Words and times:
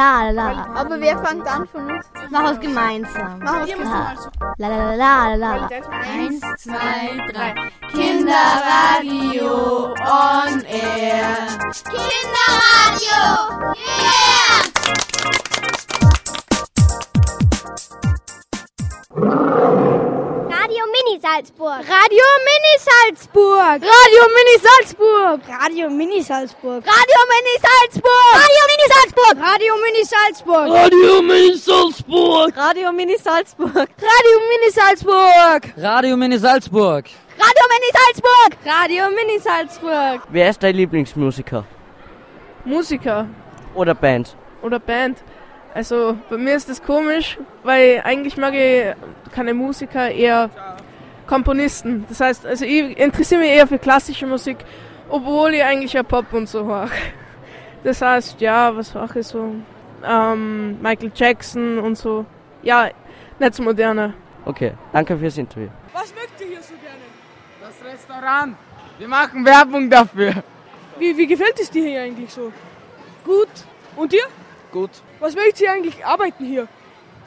la 0.00 0.30
la. 0.30 0.66
Aber 0.74 1.00
wer 1.00 1.18
fängt 1.24 1.46
an 1.46 1.66
von 1.66 1.90
uns? 1.90 2.06
Machen 2.30 2.44
wir 2.44 2.52
es 2.52 2.60
gemeinsam. 2.60 3.38
Machen 3.40 3.66
wir 3.66 3.74
es 3.74 3.78
gemeinsam. 3.78 4.32
La 4.58 4.68
la 4.68 4.94
la 4.94 5.34
la 5.34 5.56
la. 5.56 5.68
Eins, 6.14 6.40
zwei, 6.58 7.18
drei. 7.32 7.54
Kinderradio 7.92 9.94
on 9.94 10.64
air. 10.64 11.46
Kinderradio! 11.92 13.49
Salzburg. 21.40 21.88
Radio 21.88 22.24
Mini 22.44 22.74
Salzburg. 22.78 23.82
Radio 23.82 24.28
Mini 24.36 24.58
Salzburg. 24.58 25.40
Radio 25.48 25.88
Mini 25.88 26.22
Salzburg. 26.22 26.84
Radio 26.84 27.20
Mini 27.30 27.56
Salzburg. 27.64 28.28
Radio 28.36 28.62
Mini 28.68 28.86
Salzburg. 28.92 29.38
Radio 29.40 29.76
Mini 29.78 30.04
Salzburg. 30.04 30.68
Radio 30.68 31.22
Mini 31.22 31.56
Salzburg. 31.56 32.56
Radio 32.58 32.92
Mini 32.92 33.16
Salzburg. 33.18 33.82
Radio 34.06 34.40
Mini 34.50 34.70
Salzburg. 34.70 35.72
Radio 35.78 36.16
Mini 36.16 36.38
Salzburg. 36.38 37.06
Radio 37.38 37.64
Mini 37.72 37.90
Salzburg. 37.96 38.56
Radio 38.66 39.10
Mini 39.10 39.38
Salzburg. 39.38 40.20
Wer 40.28 40.50
ist 40.50 40.62
dein 40.62 40.74
Lieblingsmusiker? 40.74 41.64
Musiker 42.66 43.26
Oder 43.74 43.94
Band? 43.94 44.36
oder 44.62 44.78
Band. 44.78 45.16
Also 45.72 46.18
bei 46.28 46.36
mir 46.36 46.56
ist 46.56 46.68
das 46.68 46.82
komisch, 46.82 47.38
weil 47.62 48.02
eigentlich 48.04 48.36
mag 48.36 48.52
ich 48.54 48.92
keine 49.32 49.54
Musiker, 49.54 50.10
eher 50.10 50.50
Komponisten. 51.30 52.04
Das 52.08 52.18
heißt, 52.18 52.44
also 52.44 52.64
ich 52.64 52.98
interessiere 52.98 53.40
mich 53.40 53.50
eher 53.50 53.68
für 53.68 53.78
klassische 53.78 54.26
Musik, 54.26 54.58
obwohl 55.08 55.54
ich 55.54 55.62
eigentlich 55.62 55.92
ja 55.92 56.02
Pop 56.02 56.32
und 56.32 56.48
so 56.48 56.64
mache. 56.64 56.92
Das 57.84 58.02
heißt, 58.02 58.40
ja, 58.40 58.76
was 58.76 58.92
mache 58.94 59.20
ich 59.20 59.28
so? 59.28 59.54
Ähm, 60.04 60.82
Michael 60.82 61.12
Jackson 61.14 61.78
und 61.78 61.96
so. 61.96 62.26
Ja, 62.62 62.90
nicht 63.38 63.54
so 63.54 63.62
moderne. 63.62 64.12
Okay, 64.44 64.72
danke 64.92 65.16
fürs 65.16 65.38
Interview. 65.38 65.68
Was 65.92 66.12
mögt 66.14 66.40
ihr 66.40 66.48
hier 66.48 66.62
so 66.62 66.74
gerne? 66.74 67.06
Das 67.60 67.92
Restaurant. 67.92 68.56
Wir 68.98 69.08
machen 69.08 69.44
Werbung 69.44 69.88
dafür. 69.88 70.42
Wie, 70.98 71.16
wie 71.16 71.28
gefällt 71.28 71.60
es 71.60 71.70
dir 71.70 71.84
hier 71.84 72.02
eigentlich 72.02 72.32
so? 72.32 72.52
Gut. 73.24 73.48
Und 73.96 74.12
dir? 74.12 74.24
Gut. 74.72 74.90
Was 75.20 75.36
mögt 75.36 75.60
ihr 75.60 75.70
eigentlich 75.70 76.04
arbeiten 76.04 76.44
hier? 76.44 76.66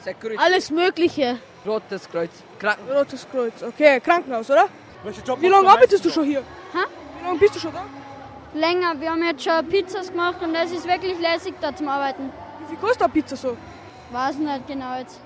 Security. 0.00 0.38
Alles 0.38 0.70
Mögliche. 0.70 1.38
Rotes 1.64 2.08
Kreuz. 2.10 2.44
Kranken. 2.64 2.90
Rotes 2.90 3.26
Kreuz. 3.30 3.62
Okay, 3.62 4.00
Krankenhaus, 4.00 4.50
oder? 4.50 4.68
Wie 5.40 5.48
lange 5.48 5.68
arbeitest 5.68 6.04
du 6.04 6.10
schon 6.10 6.24
hier? 6.24 6.42
Wie 7.18 7.26
lange 7.26 7.38
bist 7.38 7.54
du 7.56 7.60
schon 7.60 7.72
da? 7.74 7.84
Länger. 8.54 8.98
Wir 8.98 9.10
haben 9.10 9.22
jetzt 9.22 9.44
schon 9.44 9.68
Pizzas 9.68 10.10
gemacht 10.10 10.40
und 10.42 10.54
es 10.54 10.72
ist 10.72 10.88
wirklich 10.88 11.18
lässig 11.20 11.54
da 11.60 11.76
zum 11.76 11.88
Arbeiten. 11.88 12.32
Wie 12.60 12.66
viel 12.70 12.78
kostet 12.78 13.02
eine 13.02 13.12
Pizza 13.12 13.36
so? 13.36 13.56
Weiß 14.10 14.36
nicht 14.36 14.66
genau 14.66 14.96
jetzt. 14.98 15.20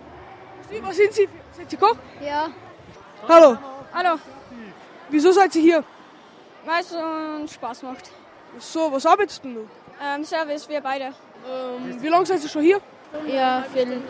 Sie, 0.68 0.82
was 0.82 0.96
sind 0.96 1.12
Sie? 1.12 1.28
Sind 1.52 1.70
Sie 1.70 1.76
Koch? 1.76 1.96
Ja. 2.20 2.48
Hallo. 3.28 3.56
Hallo. 3.94 4.18
Wieso 5.10 5.30
seid 5.30 5.54
ihr 5.54 5.62
hier? 5.62 5.84
Weil 6.64 6.80
es 6.80 6.92
uns 6.92 7.52
Spaß 7.54 7.82
macht. 7.84 8.10
So, 8.58 8.90
was 8.90 9.06
arbeitest 9.06 9.44
du? 9.44 9.68
Ähm, 10.02 10.24
Service, 10.24 10.68
wir 10.68 10.80
beide. 10.80 11.04
Ähm, 11.04 12.02
wie 12.02 12.08
lange 12.08 12.26
seid 12.26 12.42
ihr 12.42 12.48
schon 12.48 12.62
hier? 12.62 12.80
Ja, 13.26 13.64
Viertel, 13.72 14.02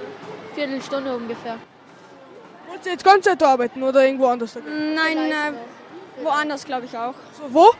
Viertelstunde 0.55 1.15
ungefähr. 1.15 1.59
Wollt 2.79 2.87
ihr 2.87 2.93
jetzt 2.93 3.05
ganze 3.05 3.31
Zeit 3.31 3.43
arbeiten 3.43 3.83
oder 3.83 4.05
irgendwo 4.05 4.27
anders? 4.27 4.55
Nein, 4.55 5.19
äh, 5.19 6.23
woanders 6.23 6.65
glaube 6.65 6.87
ich 6.87 6.97
auch. 6.97 7.15
So, 7.37 7.53
wo? 7.53 7.73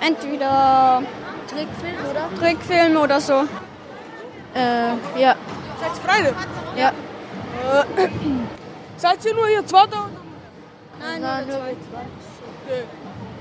Entweder 0.00 1.02
Trickfilm 1.48 1.96
oder? 2.08 2.28
Trickfilm 2.38 2.96
oder 2.96 3.20
so. 3.20 3.42
Äh, 4.54 5.20
ja. 5.20 5.34
Seid 5.80 5.90
ihr 5.96 6.08
Freunde? 6.08 6.34
Ja. 6.76 6.90
Äh, 7.96 8.08
seid 8.96 9.24
ihr 9.24 9.34
nur 9.34 9.48
hier 9.48 9.66
zwei 9.66 9.86
da? 9.88 10.08
Nein, 11.00 11.20
Nein 11.20 11.48
nur 11.48 11.56
Okay. 11.56 12.84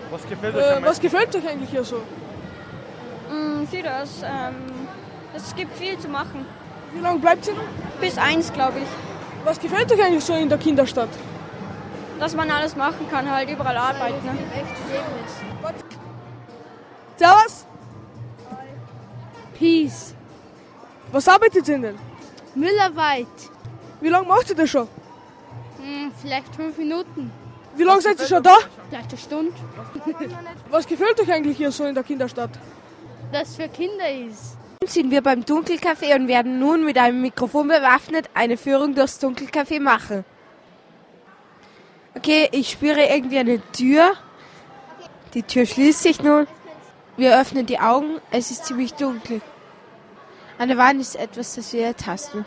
Was 0.09 0.27
gefällt 0.27 0.55
euch 0.55 0.63
Äh, 0.63 0.83
was 0.83 0.99
gefällt 0.99 1.35
euch 1.35 1.47
eigentlich 1.47 1.69
hier 1.69 1.83
so? 1.83 1.97
Mm, 3.29 3.67
vieles. 3.69 4.23
Ähm, 4.23 4.87
es 5.35 5.53
gibt 5.55 5.77
viel 5.77 5.95
zu 5.99 6.07
machen. 6.07 6.43
Wie 6.91 7.01
lange 7.01 7.19
bleibt 7.19 7.45
ihr 7.45 7.53
noch? 7.53 7.61
Bis 8.01 8.17
eins, 8.17 8.51
glaube 8.51 8.79
ich. 8.79 9.12
Was 9.43 9.59
gefällt 9.59 9.91
euch 9.91 10.01
eigentlich 10.01 10.23
so 10.23 10.33
in 10.33 10.47
der 10.49 10.57
Kinderstadt? 10.57 11.09
Dass 12.19 12.35
man 12.35 12.49
alles 12.49 12.75
machen 12.75 13.09
kann, 13.09 13.29
halt 13.29 13.49
überall 13.49 13.75
arbeiten. 13.75 14.25
Ne? 14.25 14.37
Servus. 17.17 17.65
Peace. 19.57 20.15
Was 21.11 21.27
arbeitet 21.27 21.67
ihr 21.67 21.79
denn? 21.79 21.99
Müllerweit. 22.55 23.27
Wie 23.99 24.09
lange 24.09 24.27
macht 24.27 24.49
ihr 24.49 24.55
das 24.55 24.69
schon? 24.69 24.87
Hm, 25.77 26.11
vielleicht 26.21 26.55
fünf 26.55 26.77
Minuten. 26.77 27.31
Wie 27.75 27.83
lange 27.83 28.01
seid 28.01 28.19
ihr 28.19 28.27
schon 28.27 28.43
da? 28.43 28.57
Vielleicht 28.89 29.09
eine 29.09 29.17
Stunde. 29.17 29.53
Was 30.69 30.87
gefällt 30.87 31.19
euch 31.19 31.31
eigentlich 31.31 31.57
hier 31.57 31.71
so 31.71 31.85
in 31.85 31.95
der 31.95 32.03
Kinderstadt? 32.03 32.51
Das 33.31 33.55
für 33.55 33.67
Kinder 33.67 34.09
ist. 34.09 34.57
Sind 34.87 35.11
wir 35.11 35.21
beim 35.21 35.41
Dunkelcafé 35.41 36.15
und 36.15 36.27
werden 36.27 36.59
nun 36.59 36.85
mit 36.85 36.97
einem 36.97 37.21
Mikrofon 37.21 37.67
bewaffnet 37.67 38.29
eine 38.33 38.57
Führung 38.57 38.95
durchs 38.95 39.19
Dunkelcafé 39.19 39.79
machen. 39.79 40.25
Okay, 42.15 42.47
ich 42.51 42.71
spüre 42.71 43.03
irgendwie 43.05 43.39
eine 43.39 43.61
Tür. 43.71 44.13
Die 45.33 45.43
Tür 45.43 45.65
schließt 45.65 46.03
sich 46.03 46.21
nun. 46.21 46.47
Wir 47.17 47.39
öffnen 47.39 47.65
die 47.65 47.79
Augen. 47.79 48.19
Es 48.31 48.51
ist 48.51 48.65
ziemlich 48.65 48.93
dunkel. 48.93 49.41
An 50.57 50.69
der 50.69 50.77
Wand 50.77 51.01
ist 51.01 51.15
etwas, 51.15 51.55
das 51.55 51.73
wir 51.73 51.85
ertasten. 51.85 52.45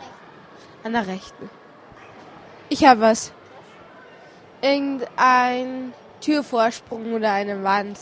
An 0.83 0.93
der 0.93 1.07
rechten. 1.07 1.49
Ich 2.69 2.85
habe 2.85 3.01
was. 3.01 3.31
Irgendein 4.61 5.93
Türvorsprung 6.21 7.13
oder 7.13 7.31
eine 7.31 7.63
Wand. 7.63 7.99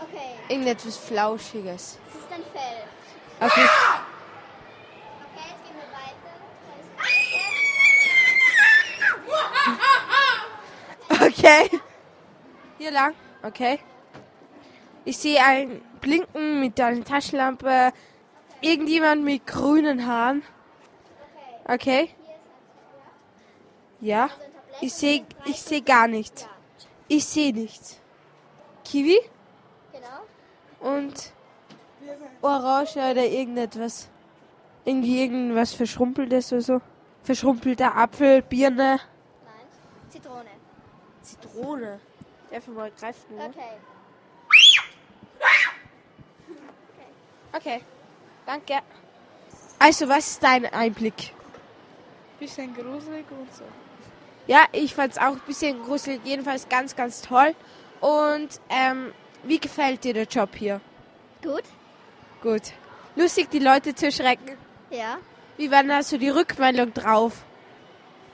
Okay, 0.00 0.22
Irgendetwas 0.48 0.96
Flauschiges. 0.96 1.98
das 2.06 2.22
ist 2.22 2.32
ein 2.32 2.42
Feld. 2.52 2.91
Okay. 3.44 3.50
Okay, 3.50 3.68
jetzt 5.48 5.64
gehen 5.66 5.76
wir 5.76 5.88
weiter. 5.98 6.32
Okay. 11.26 11.80
Hier 12.78 12.92
lang. 12.92 13.14
Okay. 13.42 13.80
Ich 15.04 15.18
sehe 15.18 15.42
ein 15.44 15.82
Blinken 16.00 16.60
mit 16.60 16.80
einer 16.80 17.04
Taschenlampe. 17.04 17.92
Irgendjemand 18.60 19.24
mit 19.24 19.44
grünen 19.44 20.06
Haaren. 20.06 20.44
Okay. 21.64 22.10
Ja. 24.00 24.30
Ich 24.80 24.94
sehe 24.94 25.26
ich 25.46 25.60
sehe 25.60 25.82
gar 25.82 26.06
nichts. 26.06 26.46
Ich 27.08 27.24
sehe 27.24 27.52
nichts. 27.52 27.98
Kiwi 28.84 29.18
Genau. 29.92 30.20
und 30.96 31.32
Orange 32.42 32.96
oder 32.96 33.24
irgendetwas. 33.24 34.08
Irgendwie 34.84 35.22
irgendwas 35.22 35.72
Verschrumpeltes 35.74 36.52
oder 36.52 36.62
so. 36.62 36.80
Verschrumpelter 37.22 37.96
Apfel, 37.96 38.42
Birne. 38.42 38.98
Nein. 38.98 39.00
Zitrone. 40.08 40.50
Zitrone. 41.22 42.00
Darf 42.50 42.66
ich 42.66 42.74
mal 42.74 42.90
greifen? 42.90 43.36
ne? 43.36 43.48
Okay. 43.48 43.62
Okay, 47.54 47.80
danke. 48.46 48.80
Also, 49.78 50.08
was 50.08 50.26
ist 50.30 50.42
dein 50.42 50.66
Einblick? 50.66 51.34
Bisschen 52.40 52.74
gruselig 52.74 53.26
und 53.30 53.54
so. 53.54 53.64
Ja, 54.46 54.64
ich 54.72 54.94
fand 54.94 55.12
es 55.12 55.18
auch 55.18 55.32
ein 55.32 55.42
bisschen 55.46 55.80
gruselig, 55.82 56.20
jedenfalls 56.24 56.68
ganz, 56.68 56.96
ganz 56.96 57.22
toll. 57.22 57.54
Und 58.00 58.60
ähm, 58.68 59.12
wie 59.44 59.58
gefällt 59.60 60.02
dir 60.02 60.14
der 60.14 60.24
Job 60.24 60.50
hier? 60.56 60.80
Gut. 61.42 61.62
Gut. 62.42 62.62
Lustig, 63.14 63.50
die 63.50 63.60
Leute 63.60 63.94
zu 63.94 64.06
erschrecken. 64.06 64.56
Ja. 64.90 65.18
Wie 65.56 65.70
war 65.70 65.82
denn 65.84 66.02
so 66.02 66.18
die 66.18 66.30
Rückmeldung 66.30 66.92
drauf? 66.92 67.44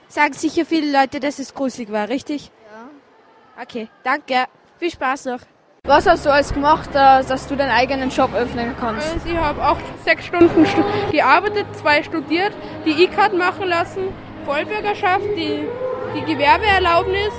Sagen 0.07 0.33
sicher 0.33 0.65
viele 0.65 0.91
Leute, 0.91 1.19
dass 1.19 1.37
es 1.37 1.53
gruselig 1.53 1.91
war, 1.91 2.09
richtig? 2.09 2.51
Ja. 2.71 3.61
Okay, 3.61 3.87
danke. 4.03 4.45
Viel 4.79 4.89
Spaß 4.89 5.25
noch. 5.25 5.41
Was 5.83 6.07
hast 6.07 6.25
du 6.25 6.31
alles 6.31 6.53
gemacht, 6.53 6.89
äh, 6.93 7.23
dass 7.23 7.47
du 7.47 7.55
deinen 7.55 7.71
eigenen 7.71 8.09
Job 8.09 8.33
öffnen 8.33 8.75
kannst? 8.79 9.13
Also 9.13 9.29
ich 9.29 9.37
habe 9.37 9.65
auch 9.65 9.77
sechs 10.03 10.25
Stunden 10.25 10.65
stu 10.65 10.83
gearbeitet, 11.11 11.67
zwei 11.75 12.01
studiert, 12.03 12.53
die 12.85 13.03
E-Card 13.03 13.33
machen 13.33 13.67
lassen, 13.67 14.09
Vollbürgerschaft, 14.45 15.25
die, 15.37 15.67
die 16.15 16.33
Gewerbeerlaubnis, 16.33 17.33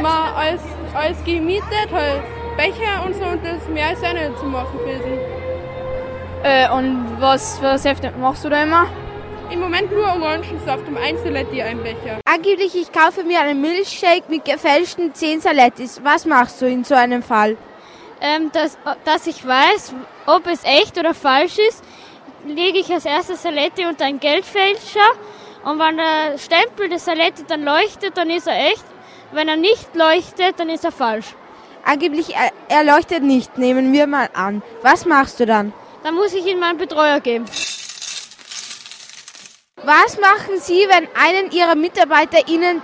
mal 0.00 0.32
alles, 0.34 0.62
alles 0.94 1.22
gemietet, 1.24 1.92
halt 1.92 2.22
Becher 2.56 3.04
und 3.06 3.14
so 3.14 3.24
und 3.24 3.44
das 3.44 3.68
mehr 3.68 3.90
auch 3.90 4.12
nicht 4.12 4.38
zu 4.38 4.46
machen 4.46 4.78
gewesen. 4.78 5.37
Äh, 6.42 6.70
und 6.70 7.20
was 7.20 7.58
für 7.58 7.78
Säfte 7.78 8.12
machst 8.18 8.44
du 8.44 8.48
da 8.48 8.62
immer? 8.62 8.86
Im 9.50 9.60
Moment 9.60 9.90
nur 9.90 10.04
Orangensaft 10.04 10.86
um 10.86 10.96
ein 10.96 11.16
Saletti 11.18 11.62
ein 11.62 11.82
Becher. 11.82 12.20
Angeblich, 12.24 12.74
ich 12.74 12.92
kaufe 12.92 13.24
mir 13.24 13.40
einen 13.40 13.60
Milchshake 13.60 14.24
mit 14.28 14.44
gefälschten 14.44 15.14
10 15.14 15.40
Salettis. 15.40 16.00
Was 16.04 16.26
machst 16.26 16.60
du 16.60 16.66
in 16.66 16.84
so 16.84 16.94
einem 16.94 17.22
Fall? 17.22 17.56
Ähm, 18.20 18.50
dass, 18.52 18.76
dass 19.04 19.26
ich 19.26 19.46
weiß, 19.46 19.94
ob 20.26 20.46
es 20.46 20.64
echt 20.64 20.98
oder 20.98 21.14
falsch 21.14 21.58
ist, 21.58 21.82
lege 22.46 22.78
ich 22.78 22.92
als 22.92 23.04
erstes 23.04 23.42
Saletti 23.42 23.86
unter 23.86 24.04
einen 24.04 24.20
Geldfälscher 24.20 25.08
und 25.64 25.78
wenn 25.78 25.96
der 25.96 26.38
Stempel 26.38 26.88
des 26.88 27.04
Saletti 27.04 27.44
dann 27.46 27.62
leuchtet, 27.64 28.16
dann 28.16 28.30
ist 28.30 28.46
er 28.46 28.70
echt. 28.70 28.84
Wenn 29.32 29.48
er 29.48 29.56
nicht 29.56 29.94
leuchtet, 29.94 30.58
dann 30.58 30.68
ist 30.68 30.84
er 30.84 30.92
falsch. 30.92 31.34
Angeblich, 31.84 32.34
er, 32.34 32.50
er 32.68 32.84
leuchtet 32.84 33.22
nicht, 33.22 33.58
nehmen 33.58 33.92
wir 33.92 34.06
mal 34.06 34.28
an. 34.34 34.62
Was 34.82 35.04
machst 35.04 35.40
du 35.40 35.46
dann? 35.46 35.72
Dann 36.02 36.14
muss 36.14 36.32
ich 36.32 36.46
ihn 36.46 36.58
meinen 36.58 36.78
Betreuer 36.78 37.20
geben. 37.20 37.44
Was 39.84 40.18
machen 40.20 40.58
Sie, 40.60 40.86
wenn 40.88 41.08
einen 41.14 41.50
Ihrer 41.50 41.74
Mitarbeiter 41.74 42.48
Ihnen 42.48 42.82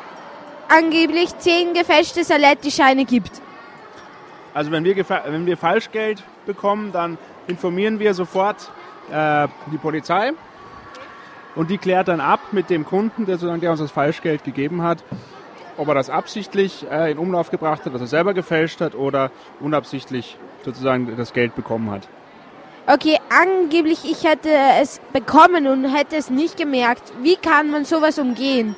angeblich 0.69 1.37
zehn 1.38 1.75
gefälschte 1.75 2.25
Saletti-Scheine 2.25 3.05
gibt? 3.05 3.43
Also 4.55 4.70
wenn 4.70 4.84
wir, 4.84 4.96
wenn 4.96 5.46
wir 5.46 5.56
Falschgeld 5.56 6.22
bekommen, 6.46 6.93
dann 6.93 7.19
informieren 7.46 7.99
wir 7.99 8.14
sofort 8.14 8.70
äh, 9.11 9.49
die 9.72 9.78
Polizei 9.78 10.32
und 11.55 11.70
die 11.70 11.78
klärt 11.78 12.08
dann 12.08 12.20
ab 12.20 12.40
mit 12.52 12.70
dem 12.70 12.84
Kunden, 12.84 13.26
der, 13.26 13.37
der 13.37 13.70
uns 13.70 13.81
das 13.81 13.90
Falschgeld 13.90 14.44
gegeben 14.44 14.82
hat, 14.82 15.05
ob 15.76 15.88
er 15.88 15.94
das 15.94 16.10
absichtlich 16.10 16.87
äh, 16.90 17.10
in 17.10 17.19
Umlauf 17.19 17.50
gebracht 17.50 17.84
hat, 17.84 17.93
also 17.93 18.06
selber 18.06 18.34
gefälscht 18.34 18.81
hat 18.81 18.94
oder 18.94 19.31
unabsichtlich 19.60 20.38
sozusagen 20.64 21.17
das 21.17 21.32
Geld 21.32 21.55
bekommen 21.55 21.90
hat. 21.90 22.08
Okay, 22.86 23.19
angeblich 23.31 24.04
ich 24.04 24.25
hätte 24.25 24.50
es 24.81 25.00
bekommen 25.14 25.66
und 25.66 25.86
hätte 25.86 26.16
es 26.16 26.28
nicht 26.28 26.58
gemerkt. 26.58 27.14
Wie 27.22 27.36
kann 27.36 27.70
man 27.70 27.86
sowas 27.86 28.19
umgehen? 28.19 28.76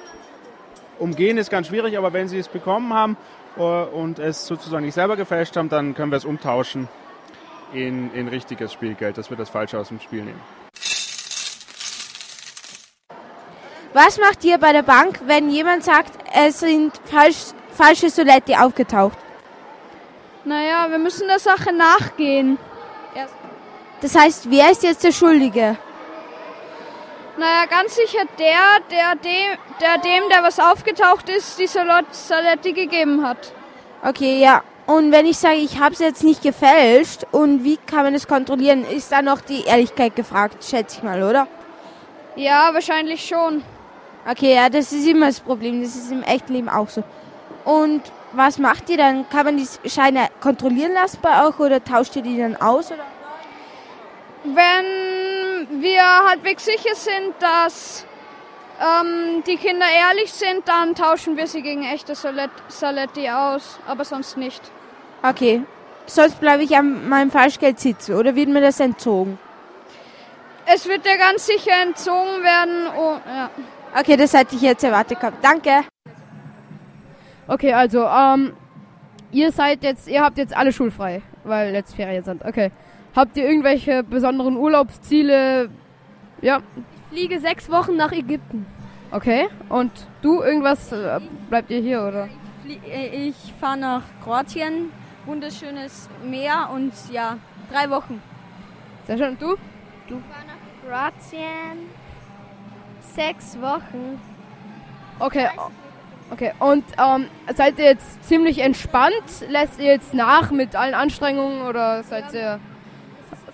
Umgehen 1.01 1.39
ist 1.39 1.51
ganz 1.51 1.67
schwierig, 1.67 1.99
aber 1.99 2.13
wenn 2.13 2.29
Sie 2.29 2.39
es 2.39 2.47
bekommen 2.47 2.95
haben 2.95 3.17
äh, 3.57 3.61
und 3.61 4.21
es 4.21 4.47
sozusagen 4.47 4.85
nicht 4.85 4.95
selber 4.95 5.17
gefälscht 5.17 5.57
haben, 5.57 5.69
dann 5.69 5.95
können 5.95 6.13
wir 6.13 6.19
es 6.19 6.25
umtauschen 6.25 6.89
in, 7.73 8.13
in 8.15 8.29
richtiges 8.29 8.73
Spielgeld, 8.73 9.19
dass 9.19 9.29
wir 9.29 9.37
das 9.37 9.51
Falsche 9.51 9.77
aus 9.79 9.89
dem 9.89 9.99
Spiel 9.99 10.23
nehmen. 10.23 10.41
Was 13.93 14.21
macht 14.21 14.45
ihr 14.45 14.59
bei 14.59 14.73
der 14.73 14.83
Bank, 14.83 15.21
wenn 15.27 15.51
jemand 15.51 15.83
sagt, 15.83 16.13
es 16.33 16.61
sind 16.61 16.93
falsch, 17.07 17.55
falsche 17.73 18.11
Soletti 18.11 18.55
aufgetaucht? 18.55 19.19
Naja, 20.45 20.87
wir 20.91 20.99
müssen 20.99 21.27
der 21.27 21.41
Sache 21.41 21.73
nachgehen. 21.73 22.57
Das 24.01 24.15
heißt, 24.15 24.51
wer 24.51 24.71
ist 24.71 24.83
jetzt 24.83 25.05
der 25.05 25.13
Schuldige? 25.13 25.77
Naja, 27.39 27.67
ganz 27.69 27.95
sicher 27.95 28.25
der, 28.39 28.81
der 28.91 29.15
dem, 29.17 29.59
der, 29.81 29.99
dem, 29.99 30.29
der 30.31 30.43
was 30.43 30.59
aufgetaucht 30.59 31.29
ist, 31.29 31.59
die 31.59 31.67
Saletti 31.67 32.73
gegeben 32.73 33.27
hat. 33.27 33.53
Okay, 34.03 34.41
ja. 34.41 34.63
Und 34.87 35.11
wenn 35.11 35.27
ich 35.27 35.37
sage, 35.37 35.57
ich 35.57 35.81
habe 35.81 35.95
es 35.95 35.99
jetzt 35.99 36.23
nicht 36.23 36.43
gefälscht, 36.43 37.27
und 37.33 37.65
wie 37.65 37.77
kann 37.77 38.05
man 38.05 38.13
das 38.13 38.29
kontrollieren? 38.29 38.85
Ist 38.89 39.11
da 39.11 39.21
noch 39.21 39.41
die 39.41 39.65
Ehrlichkeit 39.65 40.15
gefragt, 40.15 40.65
schätze 40.65 40.99
ich 40.99 41.03
mal, 41.03 41.23
oder? 41.23 41.49
Ja, 42.37 42.71
wahrscheinlich 42.73 43.27
schon. 43.27 43.63
Okay, 44.31 44.55
ja, 44.55 44.69
das 44.69 44.93
ist 44.93 45.07
immer 45.07 45.27
das 45.27 45.41
Problem. 45.41 45.83
Das 45.83 45.97
ist 45.97 46.13
im 46.13 46.23
echten 46.23 46.53
Leben 46.53 46.69
auch 46.69 46.89
so. 46.89 47.03
Und 47.65 48.03
was 48.33 48.59
macht 48.59 48.89
ihr 48.89 48.97
dann? 48.97 49.29
Kann 49.29 49.45
man 49.45 49.57
die 49.57 49.89
Scheine 49.89 50.29
kontrollieren 50.41 50.95
lassen 50.95 51.19
bei 51.21 51.47
euch 51.47 51.59
oder 51.59 51.83
tauscht 51.83 52.15
ihr 52.17 52.23
die 52.23 52.39
dann 52.39 52.57
aus? 52.57 52.93
Oder? 52.93 53.03
Wenn 54.55 55.83
wir 55.83 56.03
halbwegs 56.29 56.65
sicher 56.65 56.95
sind, 56.95 57.35
dass 57.41 58.07
ähm, 58.81 59.43
die 59.45 59.57
Kinder 59.57 59.87
ehrlich 59.87 60.33
sind, 60.33 60.69
dann 60.69 60.95
tauschen 60.95 61.37
wir 61.37 61.49
sie 61.49 61.63
gegen 61.63 61.83
echte 61.83 62.15
Saletti 62.15 63.29
aus, 63.29 63.81
aber 63.89 64.05
sonst 64.05 64.37
nicht. 64.37 64.63
Okay, 65.23 65.63
sonst 66.07 66.39
bleibe 66.39 66.63
ich 66.63 66.77
an 66.77 67.09
meinem 67.09 67.33
Falschgeld 67.33 67.81
sitzen 67.81 68.15
oder 68.15 68.37
wird 68.37 68.49
mir 68.49 68.61
das 68.61 68.79
entzogen? 68.79 69.39
Es 70.65 70.87
wird 70.87 71.05
dir 71.05 71.19
ganz 71.19 71.47
sicher 71.47 71.83
entzogen 71.83 72.43
werden. 72.43 72.87
Oh, 72.97 73.17
ja. 73.27 73.51
Okay, 73.99 74.17
das 74.17 74.33
hätte 74.33 74.55
ich 74.55 74.63
jetzt 74.63 74.85
erwartet 74.85 75.19
gehabt. 75.19 75.39
Danke. 75.43 75.85
Okay, 77.49 77.73
also, 77.73 78.05
ähm, 78.05 78.53
ihr 79.33 79.51
seid 79.51 79.83
jetzt, 79.83 80.07
ihr 80.07 80.23
habt 80.23 80.39
jetzt 80.39 80.57
alle 80.57 80.73
schulfrei, 80.73 81.23
weil 81.43 81.75
jetzt 81.75 81.95
Ferien 81.97 82.23
sind. 82.23 82.45
Okay. 82.45 82.71
Habt 83.17 83.35
ihr 83.39 83.49
irgendwelche 83.49 84.03
besonderen 84.03 84.59
Urlaubsziele? 84.59 85.71
Ja. 86.43 86.61
Ich 86.77 87.19
fliege 87.19 87.41
sechs 87.41 87.71
Wochen 87.71 87.97
nach 87.97 88.13
Ägypten. 88.13 88.67
Okay. 89.11 89.49
Und 89.71 89.91
du 90.21 90.43
irgendwas? 90.43 90.93
Äh, 90.93 91.21
bleibt 91.49 91.71
ihr 91.71 91.81
hier 91.81 92.03
oder? 92.03 92.29
Ich, 92.67 92.79
äh, 92.87 93.29
ich 93.29 93.55
fahre 93.59 93.79
nach 93.79 94.03
Kroatien. 94.23 94.93
Wunderschönes 95.25 96.11
Meer 96.25 96.69
und 96.75 96.93
ja, 97.11 97.39
drei 97.73 97.89
Wochen. 97.89 98.21
Sehr 99.07 99.17
schön. 99.17 99.31
Und 99.31 99.41
du? 99.41 99.57
Du? 100.09 100.19
Ich 100.19 100.35
fahre 100.35 100.47
nach 100.47 101.17
Kroatien. 101.17 101.89
Sechs 103.01 103.59
Wochen. 103.63 104.21
Okay. 105.19 105.49
Okay, 106.29 106.53
und 106.59 106.85
ähm, 106.99 107.29
seid 107.55 107.79
ihr 107.79 107.85
jetzt 107.85 108.25
ziemlich 108.25 108.59
entspannt? 108.59 109.47
Lässt 109.49 109.79
ihr 109.79 109.87
jetzt 109.87 110.13
nach 110.13 110.51
mit 110.51 110.75
allen 110.75 110.95
Anstrengungen 110.95 111.63
oder 111.63 112.03
seid 112.03 112.35
ihr 112.35 112.59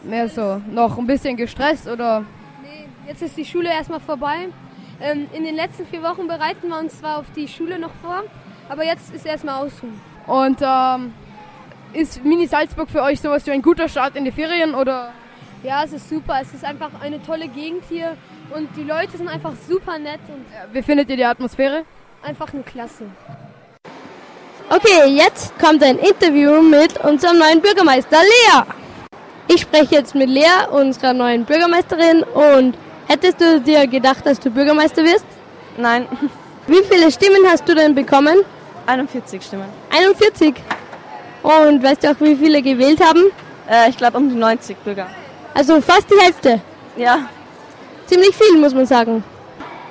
mehr 0.05 0.29
so 0.29 0.61
noch 0.71 0.99
ein 0.99 1.07
bisschen 1.07 1.37
gestresst 1.37 1.89
oder? 1.89 2.25
Nee, 2.63 2.89
jetzt 3.07 3.23
ist 3.23 3.37
die 3.37 3.45
Schule 3.45 3.69
erstmal 3.69 4.01
vorbei. 4.01 4.49
Ähm, 5.01 5.27
in 5.33 5.45
den 5.45 5.57
letzten 5.57 5.87
vier 5.87 6.03
Wochen 6.03 6.29
bereiten 6.29 6.69
wir 6.69 6.79
uns 6.79 6.99
zwar 6.99 7.19
auf 7.19 7.27
die 7.35 7.49
Schule 7.49 7.79
noch 7.79 7.93
vor, 8.03 8.23
aber 8.69 8.85
jetzt 8.85 9.15
ist 9.15 9.27
erstmal 9.27 9.67
Ausruhen. 9.67 10.01
Und 10.27 10.59
ähm, 10.63 11.13
ist 11.93 12.25
Mini 12.25 12.47
Salzburg 12.47 12.89
für 12.91 13.03
euch 13.03 13.21
sowas 13.21 13.47
wie 13.47 13.51
ein 13.51 13.63
guter 13.63 13.89
Start 13.89 14.17
in 14.17 14.25
die 14.25 14.33
Ferien 14.33 14.75
oder? 14.75 15.13
Ja, 15.63 15.85
es 15.85 15.93
ist 15.93 16.09
super. 16.09 16.39
Es 16.41 16.53
ist 16.53 16.65
einfach 16.65 16.91
eine 17.01 17.23
tolle 17.23 17.49
Gegend 17.49 17.85
hier 17.89 18.17
und 18.55 18.69
die 18.77 18.85
Leute 18.85 19.17
sind 19.17 19.29
einfach 19.29 19.53
super 19.69 19.99
nett. 19.99 20.21
Und 20.29 20.45
wie 20.73 20.83
findet 20.83 21.09
ihr 21.11 21.17
die 21.17 21.25
Atmosphäre? 21.25 21.85
Einfach 22.23 22.53
nur 22.53 22.65
klasse. 22.65 23.07
Okay, 24.69 25.11
jetzt 25.11 25.59
kommt 25.59 25.83
ein 25.83 25.99
Interview 25.99 26.63
mit 26.63 26.99
unserem 27.05 27.39
neuen 27.39 27.61
Bürgermeister 27.61 28.19
Lea. 28.23 28.82
Ich 29.49 29.63
spreche 29.63 29.97
jetzt 29.97 30.15
mit 30.15 30.29
Lea, 30.29 30.67
unserer 30.71 31.13
neuen 31.13 31.45
Bürgermeisterin. 31.45 32.23
Und 32.23 32.77
hättest 33.09 33.41
du 33.41 33.61
dir 33.61 33.87
gedacht, 33.87 34.25
dass 34.25 34.39
du 34.41 34.51
Bürgermeister 34.51 35.05
wirst? 35.05 35.27
Nein. 35.77 36.07
Wie 36.67 36.83
viele 36.89 37.11
Stimmen 37.11 37.45
hast 37.49 37.69
du 37.69 37.75
denn 37.75 37.95
bekommen? 37.95 38.37
41 38.87 39.43
Stimmen. 39.43 39.69
41? 39.91 40.55
Und 41.43 41.83
weißt 41.83 42.05
du 42.05 42.11
auch, 42.11 42.21
wie 42.21 42.37
viele 42.37 42.63
gewählt 42.63 43.05
haben? 43.05 43.25
Äh, 43.69 43.91
ich 43.91 43.97
glaube 43.97 44.19
um 44.19 44.29
die 44.29 44.37
90 44.37 44.77
Bürger. 44.79 45.09
Also 45.55 45.81
fast 45.81 46.09
die 46.11 46.21
Hälfte? 46.21 46.61
Ja. 46.97 47.19
Ziemlich 48.07 48.35
viel, 48.37 48.59
muss 48.59 48.75
man 48.75 48.87
sagen. 48.87 49.25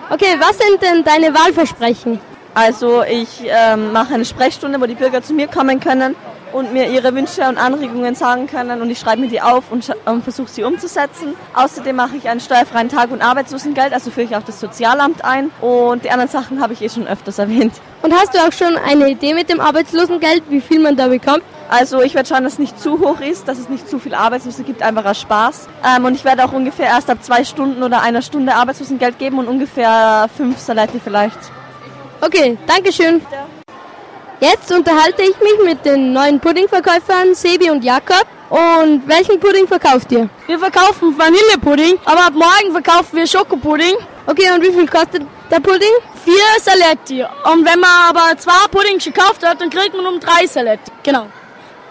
Okay, 0.09 0.35
was 0.39 0.57
sind 0.57 0.81
denn 0.81 1.03
deine 1.03 1.33
Wahlversprechen? 1.33 2.19
Also 2.53 3.03
ich 3.03 3.43
ähm, 3.45 3.91
mache 3.91 4.13
eine 4.13 4.25
Sprechstunde, 4.25 4.79
wo 4.79 4.85
die 4.85 4.95
Bürger 4.95 5.21
zu 5.21 5.33
mir 5.33 5.47
kommen 5.47 5.79
können 5.79 6.15
und 6.53 6.73
mir 6.73 6.89
ihre 6.89 7.13
Wünsche 7.15 7.41
und 7.47 7.57
Anregungen 7.57 8.15
sagen 8.15 8.47
können 8.47 8.81
und 8.81 8.89
ich 8.89 8.99
schreibe 8.99 9.21
mir 9.21 9.27
die 9.27 9.41
auf 9.41 9.71
und, 9.71 9.89
und 10.05 10.23
versuche 10.23 10.49
sie 10.49 10.63
umzusetzen. 10.63 11.33
Außerdem 11.53 11.95
mache 11.95 12.17
ich 12.17 12.29
einen 12.29 12.39
steuerfreien 12.39 12.89
Tag- 12.89 13.11
und 13.11 13.21
Arbeitslosengeld, 13.21 13.93
also 13.93 14.11
führe 14.11 14.27
ich 14.27 14.35
auch 14.35 14.43
das 14.43 14.59
Sozialamt 14.59 15.23
ein 15.23 15.51
und 15.61 16.03
die 16.03 16.11
anderen 16.11 16.29
Sachen 16.29 16.61
habe 16.61 16.73
ich 16.73 16.81
eh 16.81 16.89
schon 16.89 17.07
öfters 17.07 17.39
erwähnt. 17.39 17.73
Und 18.01 18.13
hast 18.13 18.33
du 18.33 18.39
auch 18.39 18.51
schon 18.51 18.77
eine 18.77 19.09
Idee 19.09 19.33
mit 19.33 19.49
dem 19.49 19.59
Arbeitslosengeld, 19.59 20.43
wie 20.49 20.61
viel 20.61 20.79
man 20.79 20.95
da 20.95 21.07
bekommt? 21.07 21.43
Also 21.69 22.01
ich 22.01 22.15
werde 22.15 22.27
schauen, 22.27 22.43
dass 22.43 22.53
es 22.53 22.59
nicht 22.59 22.77
zu 22.77 22.99
hoch 22.99 23.21
ist, 23.21 23.47
dass 23.47 23.57
es 23.57 23.69
nicht 23.69 23.87
zu 23.87 23.97
viel 23.97 24.13
Arbeitslose 24.13 24.63
gibt, 24.63 24.81
einfach 24.81 25.05
aus 25.05 25.21
Spaß. 25.21 25.69
Ähm, 25.95 26.03
und 26.03 26.15
ich 26.15 26.25
werde 26.25 26.43
auch 26.43 26.51
ungefähr 26.51 26.87
erst 26.87 27.09
ab 27.09 27.23
zwei 27.23 27.45
Stunden 27.45 27.81
oder 27.81 28.01
einer 28.01 28.21
Stunde 28.21 28.53
Arbeitslosengeld 28.53 29.17
geben 29.17 29.39
und 29.39 29.47
ungefähr 29.47 30.29
fünf 30.35 30.59
Salati 30.59 30.99
vielleicht. 31.01 31.39
Okay, 32.19 32.57
Dankeschön. 32.67 33.21
Jetzt 34.43 34.71
unterhalte 34.71 35.21
ich 35.21 35.39
mich 35.39 35.63
mit 35.63 35.85
den 35.85 36.13
neuen 36.13 36.39
Puddingverkäufern 36.39 37.35
Sebi 37.35 37.69
und 37.69 37.83
Jakob. 37.83 38.25
Und 38.49 39.07
welchen 39.07 39.39
Pudding 39.39 39.67
verkauft 39.67 40.11
ihr? 40.11 40.27
Wir 40.47 40.57
verkaufen 40.57 41.15
Vanillepudding, 41.15 41.99
aber 42.05 42.25
ab 42.25 42.33
morgen 42.33 42.71
verkaufen 42.71 43.17
wir 43.17 43.27
Schokopudding. 43.27 43.93
Okay, 44.25 44.51
und 44.51 44.63
wie 44.63 44.73
viel 44.73 44.87
kostet 44.87 45.21
der 45.51 45.59
Pudding? 45.59 45.93
Vier 46.25 46.59
Saletti. 46.59 47.21
Und 47.21 47.63
wenn 47.63 47.79
man 47.79 48.09
aber 48.09 48.35
zwei 48.35 48.65
Puddings 48.71 49.05
gekauft 49.05 49.45
hat, 49.45 49.61
dann 49.61 49.69
kriegt 49.69 49.95
man 49.95 50.07
um 50.07 50.19
drei 50.19 50.47
Saletti. 50.47 50.91
Genau. 51.03 51.27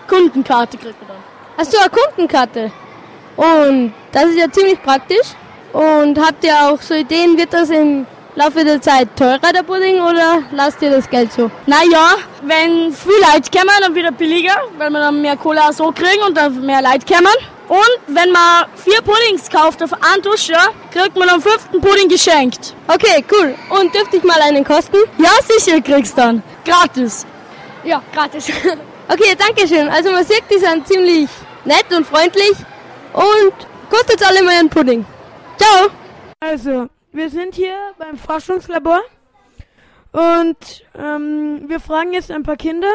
Kundenkarte 0.09 0.77
kriegt 0.77 1.01
man 1.03 1.11
dann. 1.11 1.25
Hast 1.57 1.73
du 1.73 1.79
eine 1.79 1.89
Kundenkarte? 1.89 2.73
Und 3.37 3.95
das 4.11 4.25
ist 4.25 4.39
ja 4.39 4.51
ziemlich 4.51 4.83
praktisch. 4.83 5.37
Und 5.73 6.19
habt 6.19 6.43
ihr 6.43 6.55
auch 6.69 6.83
so 6.83 6.95
Ideen, 6.95 7.39
wird 7.39 7.53
das 7.53 7.71
im 7.71 8.09
Laufe 8.37 8.65
der 8.65 8.81
Zeit 8.81 9.09
teurer, 9.17 9.53
der 9.53 9.63
Pudding, 9.63 10.01
oder 10.01 10.43
lasst 10.53 10.81
ihr 10.83 10.91
das 10.91 11.09
Geld 11.11 11.33
so? 11.33 11.51
Naja, 11.67 12.15
wenn 12.43 12.93
viele 12.93 13.17
Leute 13.33 13.51
kommen, 13.51 13.75
dann 13.81 13.95
wieder 13.95 14.13
billiger, 14.13 14.55
weil 14.79 14.91
wir 14.91 15.01
dann 15.01 15.21
mehr 15.21 15.37
Cola 15.37 15.73
so 15.73 15.91
kriegen 15.93 16.23
und 16.27 16.37
dann 16.37 16.65
mehr 16.65 16.81
Leute 16.81 17.07
kommen. 17.07 17.35
Und 17.69 18.17
wenn 18.17 18.33
man 18.33 18.67
vier 18.75 19.01
Puddings 19.03 19.49
kauft 19.49 19.83
auf 19.83 19.93
einen 19.93 20.23
Dusche, 20.23 20.57
kriegt 20.93 21.17
man 21.17 21.29
am 21.29 21.41
fünften 21.41 21.81
Pudding 21.81 22.09
geschenkt. 22.09 22.75
Okay, 22.89 23.25
cool. 23.31 23.55
Und 23.69 23.95
dürfte 23.95 24.17
ich 24.17 24.25
mal 24.25 24.41
einen 24.41 24.65
kosten? 24.65 24.97
Ja, 25.19 25.31
sicher 25.47 25.81
kriegst 25.81 26.17
du 26.19 26.23
dann. 26.23 26.43
Gratis. 26.65 27.27
Ja, 27.85 28.03
gratis. 28.13 28.49
okay, 29.09 29.37
danke 29.39 29.69
schön. 29.69 29.89
Also 29.89 30.11
man 30.11 30.25
sieht, 30.25 30.43
die 30.51 30.59
sind 30.59 30.87
ziemlich 30.87 31.29
nett 31.65 31.87
und 31.97 32.07
freundlich 32.07 32.57
und 33.13 33.53
kostet 33.89 34.23
alle 34.27 34.43
mal 34.43 34.55
einen 34.55 34.69
Pudding. 34.69 35.05
Ciao! 35.57 35.91
Also, 36.41 36.89
wir 37.13 37.31
sind 37.31 37.55
hier 37.55 37.77
beim 37.99 38.17
Forschungslabor 38.17 39.01
und 40.13 40.85
ähm, 40.99 41.69
wir 41.69 41.81
fragen 41.81 42.13
jetzt 42.13 42.31
ein 42.31 42.43
paar 42.43 42.57
Kinder, 42.57 42.91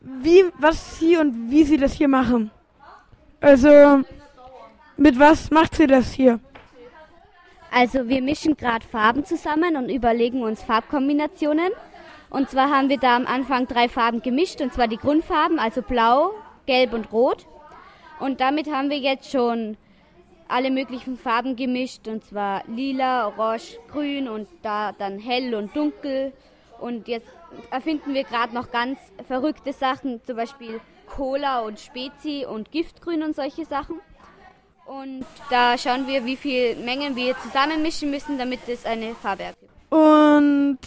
wie, 0.00 0.44
was 0.58 0.98
sie 0.98 1.16
und 1.16 1.50
wie 1.50 1.64
sie 1.64 1.76
das 1.76 1.92
hier 1.92 2.08
machen. 2.08 2.50
Also, 3.40 4.02
mit 4.96 5.18
was 5.18 5.50
macht 5.50 5.74
sie 5.74 5.86
das 5.86 6.12
hier? 6.12 6.40
Also 7.70 8.08
wir 8.08 8.22
mischen 8.22 8.56
gerade 8.56 8.86
Farben 8.86 9.24
zusammen 9.24 9.76
und 9.76 9.88
überlegen 9.88 10.42
uns 10.42 10.62
Farbkombinationen. 10.62 11.72
Und 12.30 12.48
zwar 12.48 12.70
haben 12.70 12.88
wir 12.88 12.98
da 12.98 13.16
am 13.16 13.26
Anfang 13.26 13.66
drei 13.66 13.88
Farben 13.88 14.22
gemischt, 14.22 14.60
und 14.60 14.72
zwar 14.72 14.86
die 14.86 14.96
Grundfarben, 14.96 15.58
also 15.58 15.82
blau, 15.82 16.34
gelb 16.66 16.92
und 16.92 17.12
rot. 17.12 17.46
Und 18.20 18.40
damit 18.40 18.70
haben 18.70 18.90
wir 18.90 18.98
jetzt 18.98 19.30
schon 19.30 19.76
alle 20.48 20.70
möglichen 20.70 21.16
Farben 21.16 21.56
gemischt, 21.56 22.06
und 22.08 22.24
zwar 22.24 22.62
lila, 22.66 23.28
orange, 23.28 23.78
grün 23.90 24.28
und 24.28 24.48
da 24.62 24.92
dann 24.92 25.18
hell 25.18 25.54
und 25.54 25.74
dunkel. 25.74 26.32
Und 26.80 27.08
jetzt 27.08 27.28
erfinden 27.70 28.14
wir 28.14 28.24
gerade 28.24 28.54
noch 28.54 28.70
ganz 28.70 28.98
verrückte 29.26 29.72
Sachen, 29.72 30.22
zum 30.24 30.36
Beispiel 30.36 30.80
Cola 31.06 31.60
und 31.60 31.80
Spezi 31.80 32.46
und 32.48 32.70
Giftgrün 32.70 33.22
und 33.22 33.36
solche 33.36 33.64
Sachen. 33.64 34.00
Und 34.86 35.24
da 35.50 35.78
schauen 35.78 36.06
wir, 36.06 36.24
wie 36.26 36.36
viel 36.36 36.76
Mengen 36.76 37.16
wir 37.16 37.36
zusammenmischen 37.38 38.10
müssen, 38.10 38.38
damit 38.38 38.60
es 38.68 38.84
eine 38.84 39.14
Farbe 39.14 39.44
ergibt. 39.44 39.72
Und 39.90 40.78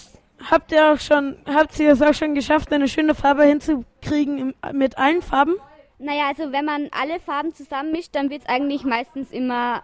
habt 0.51 0.71
ihr 0.71 0.93
auch 0.93 0.99
schon, 0.99 1.37
habt 1.47 1.79
ihr 1.79 1.91
es 1.93 2.01
auch 2.01 2.13
schon 2.13 2.35
geschafft, 2.35 2.71
eine 2.71 2.87
schöne 2.87 3.15
Farbe 3.15 3.43
hinzukriegen 3.45 4.53
mit 4.73 4.97
allen 4.97 5.21
Farben? 5.21 5.55
Naja, 5.99 6.27
also 6.27 6.51
wenn 6.51 6.65
man 6.65 6.89
alle 6.91 7.19
Farben 7.19 7.53
zusammenmischt, 7.53 8.13
dann 8.15 8.29
wird 8.29 8.43
es 8.43 8.49
eigentlich 8.49 8.83
meistens 8.83 9.31
immer 9.31 9.81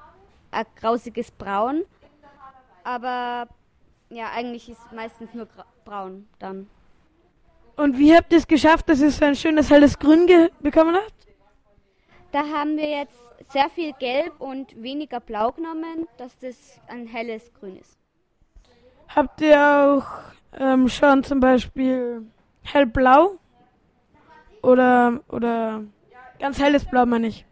ein 0.52 0.66
grausiges 0.80 1.32
Braun. 1.32 1.84
Aber 2.84 3.48
ja, 4.10 4.30
eigentlich 4.36 4.70
ist 4.70 4.92
meistens 4.92 5.34
nur 5.34 5.48
braun 5.86 6.28
dann. 6.40 6.70
Und 7.76 7.98
wie 7.98 8.16
habt 8.16 8.32
ihr 8.32 8.38
es 8.38 8.48
geschafft, 8.48 8.88
dass 8.90 9.02
ihr 9.02 9.10
so 9.10 9.26
ein 9.26 9.36
schönes 9.36 9.72
helles 9.72 9.98
Grün 9.98 10.28
bekommen 10.60 10.96
habt? 10.96 11.14
Da 12.32 12.44
haben 12.48 12.78
wir 12.78 12.90
jetzt 12.90 13.18
sehr 13.52 13.70
viel 13.70 13.94
Gelb 13.94 14.40
und 14.40 14.82
weniger 14.82 15.20
Blau 15.20 15.52
genommen, 15.52 16.08
dass 16.18 16.38
das 16.38 16.80
ein 16.88 17.08
helles 17.08 17.52
Grün 17.54 17.78
ist. 17.78 17.98
Habt 19.16 19.42
ihr 19.42 19.60
auch 19.60 20.06
ähm, 20.60 20.88
schon 20.88 21.24
zum 21.24 21.40
Beispiel 21.40 22.26
hellblau 22.64 23.38
oder, 24.62 25.20
oder 25.28 25.84
ganz 26.44 26.60
helles 26.60 26.84
Blau, 26.84 27.06
meine 27.06 27.28
ich? 27.28 27.46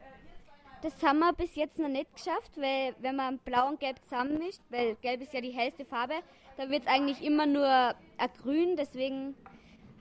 Das 0.82 0.92
haben 1.02 1.20
wir 1.20 1.32
bis 1.32 1.56
jetzt 1.56 1.80
noch 1.80 1.88
nicht 1.88 2.14
geschafft, 2.14 2.52
weil 2.58 2.94
wenn 3.00 3.16
man 3.16 3.38
Blau 3.38 3.70
und 3.70 3.80
Gelb 3.80 3.98
zusammenmischt, 4.04 4.60
weil 4.70 4.96
Gelb 4.96 5.22
ist 5.22 5.34
ja 5.34 5.40
die 5.40 5.52
hellste 5.52 5.86
Farbe, 5.86 6.16
da 6.58 6.70
wird 6.70 6.82
es 6.82 6.88
eigentlich 6.88 7.24
immer 7.24 7.46
nur 7.46 7.66
ein 7.66 8.30
Grün, 8.42 8.76
deswegen, 8.76 9.36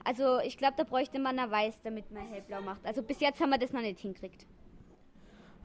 also 0.03 0.39
ich 0.39 0.57
glaube, 0.57 0.73
da 0.75 0.83
bräuchte 0.83 1.19
man 1.19 1.39
ein 1.39 1.49
Weiß, 1.49 1.81
damit 1.83 2.11
man 2.11 2.27
hellblau 2.27 2.61
macht. 2.61 2.85
Also 2.85 3.01
bis 3.01 3.21
jetzt 3.21 3.39
haben 3.39 3.51
wir 3.51 3.59
das 3.59 3.71
noch 3.71 3.79
nicht 3.79 4.01
hinkriegt. 4.01 4.45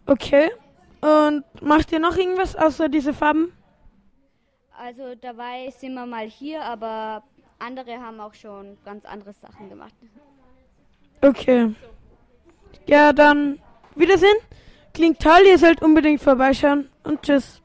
Okay. 0.06 0.52
Und 1.00 1.44
macht 1.60 1.90
ihr 1.90 1.98
noch 1.98 2.16
irgendwas 2.16 2.54
außer 2.54 2.88
diese 2.88 3.12
Farben? 3.12 3.52
Also 4.78 5.16
dabei 5.16 5.70
sind 5.70 5.94
wir 5.94 6.06
mal 6.06 6.28
hier, 6.28 6.62
aber 6.62 7.24
andere 7.58 7.98
haben 7.98 8.20
auch 8.20 8.34
schon 8.34 8.78
ganz 8.84 9.04
andere 9.04 9.32
Sachen 9.32 9.68
gemacht. 9.68 9.94
Okay. 11.22 11.74
Ja, 12.86 13.12
dann 13.12 13.58
Wiedersehen. 13.94 14.36
Klingt 14.94 15.20
toll, 15.20 15.40
ihr 15.46 15.58
sollt 15.58 15.82
unbedingt 15.82 16.22
vorbeischauen 16.22 16.88
und 17.04 17.22
tschüss. 17.22 17.60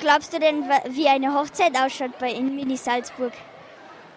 Glaubst 0.00 0.32
du 0.32 0.40
denn, 0.40 0.68
wie 0.88 1.08
eine 1.08 1.34
Hochzeit 1.34 1.76
ausschaut 1.76 2.18
bei 2.18 2.30
in 2.30 2.54
Mini 2.56 2.76
Salzburg? 2.76 3.32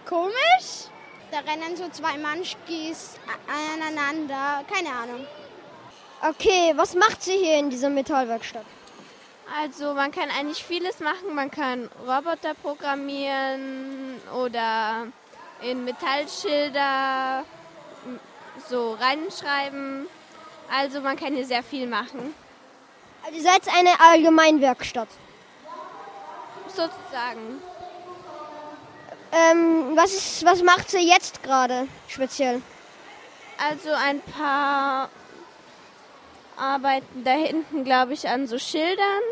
Komisch. 0.06 0.90
Da 1.32 1.40
rennen 1.40 1.76
so 1.76 1.88
zwei 1.90 2.18
Manschkis 2.18 3.16
aneinander. 3.48 4.64
Keine 4.72 4.90
Ahnung. 4.90 5.28
Okay, 6.22 6.74
was 6.76 6.96
macht 6.96 7.22
sie 7.24 7.38
hier 7.38 7.58
in 7.58 7.70
dieser 7.70 7.90
Metallwerkstatt? 7.90 8.66
Also 9.60 9.94
man 9.94 10.12
kann 10.12 10.30
eigentlich 10.30 10.64
vieles 10.64 11.00
machen. 11.00 11.36
Man 11.36 11.52
kann 11.52 11.90
Roboter 12.08 12.54
programmieren 12.54 14.22
oder 14.34 15.08
in 15.62 15.84
Metallschilder 15.84 17.44
so 18.70 18.94
reinschreiben. 18.94 20.08
Also 20.72 21.02
man 21.02 21.18
kann 21.18 21.36
hier 21.36 21.46
sehr 21.46 21.64
viel 21.64 21.88
machen. 21.88 22.34
Also 23.26 23.38
ihr 23.38 23.44
seid 23.44 23.68
eine 23.76 24.00
Allgemeinwerkstatt. 24.00 25.10
Sozusagen. 26.76 27.62
Ähm, 29.32 29.96
was, 29.96 30.14
ist, 30.14 30.46
was 30.46 30.62
macht 30.64 30.90
sie 30.90 31.08
jetzt 31.08 31.42
gerade 31.44 31.88
speziell? 32.08 32.62
Also 33.58 33.90
ein 33.92 34.22
paar 34.22 35.10
arbeiten 36.58 37.24
da 37.24 37.32
hinten, 37.32 37.84
glaube 37.84 38.14
ich, 38.14 38.28
an 38.28 38.48
so 38.48 38.58
Schildern. 38.60 39.24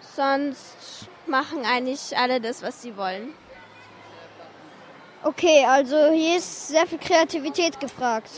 Sonst 0.00 1.08
machen 1.26 1.64
eigentlich 1.64 2.16
alle 2.16 2.40
das, 2.40 2.62
was 2.62 2.82
sie 2.82 2.96
wollen. 2.96 3.34
Okay, 5.24 5.64
also 5.64 6.10
hier 6.10 6.38
ist 6.38 6.68
sehr 6.68 6.86
viel 6.86 6.98
Kreativität 6.98 7.78
gefragt. 7.78 8.30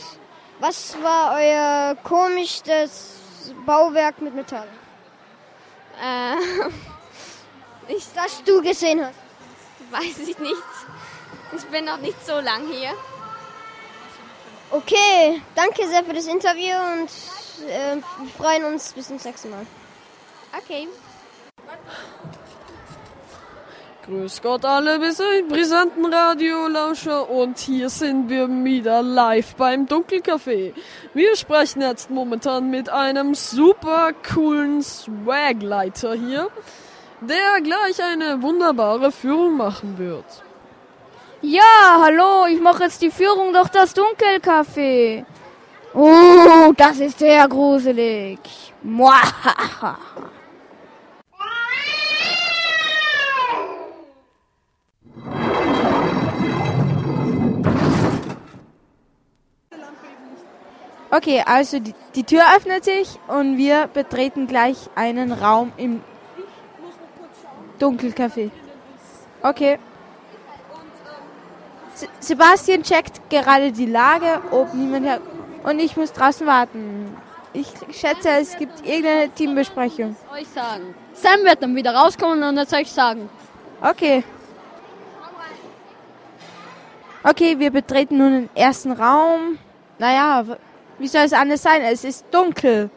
Was 0.59 0.95
war 1.01 1.35
euer 1.35 1.95
komischstes 2.03 3.53
Bauwerk 3.65 4.21
mit 4.21 4.35
Metall? 4.35 4.67
Äh, 6.01 6.35
ich, 7.87 8.05
das 8.13 8.43
du 8.43 8.61
gesehen 8.61 9.03
hast. 9.05 9.15
Weiß 9.91 10.27
ich 10.27 10.39
nicht. 10.39 10.55
Ich 11.55 11.63
bin 11.65 11.85
noch 11.85 11.99
nicht 11.99 12.25
so 12.25 12.39
lang 12.39 12.67
hier. 12.67 12.93
Okay, 14.71 15.41
danke 15.53 15.87
sehr 15.87 16.03
für 16.03 16.13
das 16.13 16.27
Interview 16.27 16.75
und 16.75 17.09
äh, 17.69 17.95
wir 17.95 18.29
freuen 18.35 18.65
uns 18.65 18.93
bis 18.93 19.07
zum 19.07 19.17
nächsten 19.23 19.49
Mal. 19.51 19.65
Okay. 20.57 20.87
Grüß 24.05 24.43
Gott 24.43 24.63
alle 24.65 24.99
brisanten 24.99 26.05
Radiolauscher 26.05 27.27
und 27.27 27.57
hier 27.57 27.89
sind 27.89 28.29
wir 28.29 28.47
wieder 28.47 29.01
live 29.01 29.55
beim 29.55 29.87
Dunkelcafé. 29.87 30.73
Wir 31.15 31.35
sprechen 31.35 31.81
jetzt 31.81 32.11
momentan 32.11 32.69
mit 32.69 32.89
einem 32.89 33.33
super 33.33 34.11
coolen 34.13 34.83
Swagleiter 34.83 36.13
hier, 36.13 36.49
der 37.21 37.61
gleich 37.61 38.01
eine 38.03 38.41
wunderbare 38.41 39.11
Führung 39.11 39.57
machen 39.57 39.97
wird. 39.97 40.25
Ja, 41.41 42.01
hallo, 42.01 42.47
ich 42.49 42.59
mache 42.59 42.83
jetzt 42.83 43.01
die 43.01 43.11
Führung 43.11 43.53
durch 43.53 43.69
das 43.69 43.95
Dunkelcafé. 43.95 45.25
Oh, 45.93 46.73
das 46.75 46.99
ist 46.99 47.19
sehr 47.19 47.47
gruselig. 47.47 48.39
Muahaha. 48.81 49.97
Okay, 61.11 61.41
also 61.45 61.79
die, 61.79 61.93
die 62.15 62.23
Tür 62.25 62.41
öffnet 62.57 62.83
sich 62.83 63.19
und 63.29 63.57
wir 63.57 63.87
betreten 63.87 64.47
gleich 64.47 64.75
einen 64.95 65.31
Raum 65.31 65.71
im 65.77 66.01
Dunkelcafé. 67.79 68.51
Okay. 69.41 69.79
Se- 71.93 72.07
Sebastian 72.19 72.83
checkt 72.83 73.29
gerade 73.29 73.71
die 73.71 73.85
Lage, 73.85 74.41
ob 74.51 74.73
niemand 74.73 75.05
her... 75.05 75.19
Und 75.63 75.79
ich 75.79 75.97
muss 75.97 76.11
draußen 76.13 76.45
warten. 76.45 77.15
Ich 77.53 77.67
schätze, 77.91 78.29
es 78.29 78.57
gibt 78.57 78.85
irgendeine 78.85 79.29
Teambesprechung. 79.29 80.15
Euch 80.31 80.47
sagen. 80.49 80.93
Sam 81.13 81.43
wird 81.43 81.63
dann 81.63 81.75
wieder 81.75 81.95
rauskommen 81.95 82.43
und 82.43 82.55
das 82.55 82.71
euch 82.73 82.91
sagen. 82.91 83.29
Okay. 83.81 84.23
Okay, 87.23 87.57
wir 87.57 87.71
betreten 87.71 88.17
nun 88.17 88.31
den 88.33 88.49
ersten 88.55 88.91
Raum. 88.91 89.57
Naja, 89.97 90.43
wie 90.99 91.07
soll 91.07 91.21
es 91.21 91.33
anders 91.33 91.63
sein? 91.63 91.81
Es 91.81 92.03
ist 92.03 92.25
dunkel. 92.29 92.89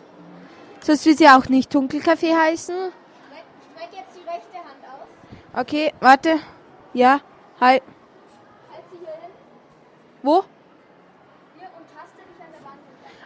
Sonst 0.81 1.07
wird 1.07 1.19
sie 1.19 1.29
auch 1.29 1.49
nicht 1.49 1.73
Dunkelcafé 1.75 2.37
heißen. 2.37 2.75
Streck 2.75 3.89
jetzt 3.93 4.17
die 4.17 4.29
rechte 4.29 4.59
Hand 4.59 4.83
aus. 4.85 5.09
Okay, 5.59 5.93
warte. 5.99 6.39
Ja, 6.95 7.21
hi. 7.61 7.67
Halt 7.67 7.83
sie 8.93 8.99
hier 8.99 9.09
hin. 9.09 9.33
Wo? 10.23 10.45
Hier 11.59 11.67
und 11.77 11.85
taste 11.93 12.19
dich 12.19 12.41
an 12.41 12.53
der 12.53 12.65
Wand. 12.65 12.79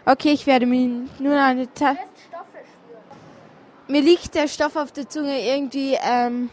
Okay, 0.07 0.33
ich 0.33 0.47
werde 0.47 0.65
mir 0.65 1.09
nur 1.19 1.39
eine 1.39 1.71
Ta. 1.75 1.95
Mir 3.87 4.01
liegt 4.01 4.35
der 4.35 4.49
Stoff 4.49 4.77
auf 4.77 4.93
der 4.93 5.11
Zunge 5.11 5.39
irgendwie, 5.47 5.99
ähm, 6.03 6.49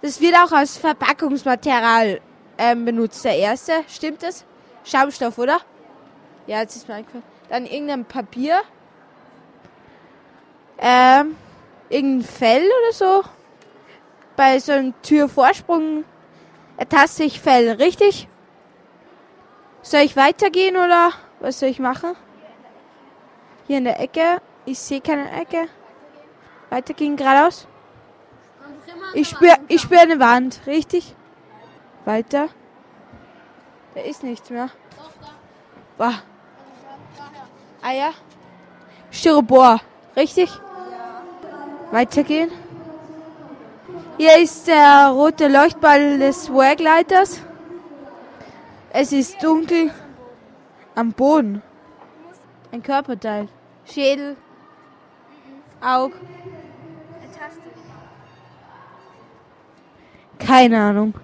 das 0.00 0.18
wird 0.18 0.34
auch 0.34 0.52
als 0.52 0.78
Verpackungsmaterial 0.78 2.22
ähm, 2.56 2.86
benutzt, 2.86 3.22
der 3.22 3.36
erste. 3.36 3.84
Stimmt 3.86 4.22
das? 4.22 4.46
Schaumstoff, 4.84 5.36
oder? 5.36 5.58
Ja, 6.46 6.60
jetzt 6.60 6.76
ist 6.76 6.88
mir 6.88 6.94
eingefallen. 6.94 7.24
Dann 7.50 7.66
irgendein 7.66 8.06
Papier. 8.06 8.62
Ähm, 10.78 11.36
irgendein 11.90 12.26
Fell 12.26 12.62
oder 12.64 12.92
so. 12.94 13.24
Bei 14.40 14.58
so 14.58 14.72
einem 14.72 14.94
Türvorsprung 15.02 16.06
ertaste 16.78 17.24
ich 17.24 17.42
Fell, 17.42 17.72
richtig? 17.72 18.26
Soll 19.82 20.00
ich 20.00 20.16
weitergehen 20.16 20.78
oder 20.78 21.10
was 21.40 21.60
soll 21.60 21.68
ich 21.68 21.78
machen? 21.78 22.16
Hier 23.66 23.76
in 23.76 23.84
der 23.84 24.00
Ecke. 24.00 24.40
Ich 24.64 24.78
sehe 24.78 25.02
keine 25.02 25.30
Ecke. 25.30 25.68
Weitergehen 26.70 27.16
geradeaus. 27.16 27.68
Ich 29.12 29.28
spüre 29.28 29.58
ich 29.68 29.82
spür 29.82 30.00
eine 30.00 30.18
Wand, 30.18 30.62
richtig? 30.66 31.14
Weiter. 32.06 32.48
Da 33.94 34.00
ist 34.00 34.22
nichts 34.22 34.48
mehr. 34.48 34.70
Boah. 35.98 36.14
Ah 37.82 37.92
ja. 37.92 38.12
Styropor, 39.10 39.82
richtig? 40.16 40.50
Weitergehen. 41.90 42.50
Hier 44.20 44.36
ist 44.36 44.68
der 44.68 45.12
rote 45.14 45.48
Leuchtball 45.48 46.18
des 46.18 46.52
Workleiters. 46.52 47.40
Es 48.90 49.14
ist 49.14 49.42
dunkel. 49.42 49.90
Am 50.94 51.10
Boden. 51.10 51.62
Ein 52.70 52.82
Körperteil. 52.82 53.48
Schädel. 53.86 54.36
Aug. 55.80 56.12
Keine 60.38 60.78
Ahnung. 60.82 61.14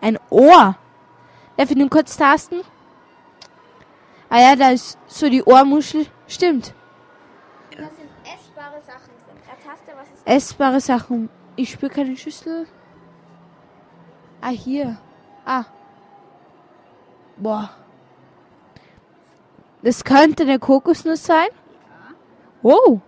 Ein 0.00 0.18
Ohr. 0.30 0.76
Darf 1.56 1.70
ich 1.70 1.76
nur 1.76 1.88
kurz 1.88 2.16
tasten? 2.16 2.62
Ah 4.28 4.40
ja, 4.40 4.56
da 4.56 4.70
ist 4.70 4.98
so 5.06 5.30
die 5.30 5.44
Ohrmuschel. 5.44 6.06
Stimmt. 6.26 6.74
Da 7.70 7.84
sind 7.84 8.10
essbare 8.24 8.82
Sachen 8.84 9.12
drin. 9.22 9.36
Ertaste, 9.48 9.92
was 9.96 10.08
ist 10.08 10.26
Essbare 10.26 10.80
Sachen. 10.80 11.28
Ich 11.56 11.70
spüre 11.70 11.90
keine 11.90 12.16
Schüssel. 12.16 12.66
Ah, 14.40 14.48
hier. 14.48 14.98
Ah. 15.44 15.64
Boah. 17.36 17.70
Das 19.82 20.04
könnte 20.04 20.44
eine 20.44 20.58
Kokosnuss 20.58 21.24
sein. 21.24 21.48
Wow. 22.62 23.00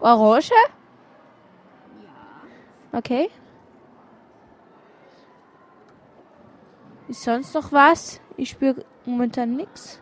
Orange? 0.00 0.52
Okay. 2.92 3.30
Ist 7.08 7.22
sonst 7.22 7.54
noch 7.54 7.72
was? 7.72 8.20
Ich 8.36 8.50
spüre 8.50 8.84
momentan 9.04 9.56
nichts. 9.56 10.00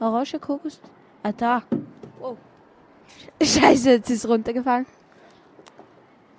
Orange, 0.00 0.38
Kokos. 0.38 0.80
Ah, 1.22 1.32
da. 1.32 1.62
Wow. 2.20 2.38
Scheiße, 3.42 3.90
jetzt 3.90 4.10
ist 4.10 4.24
es 4.24 4.30
runtergefallen. 4.30 4.86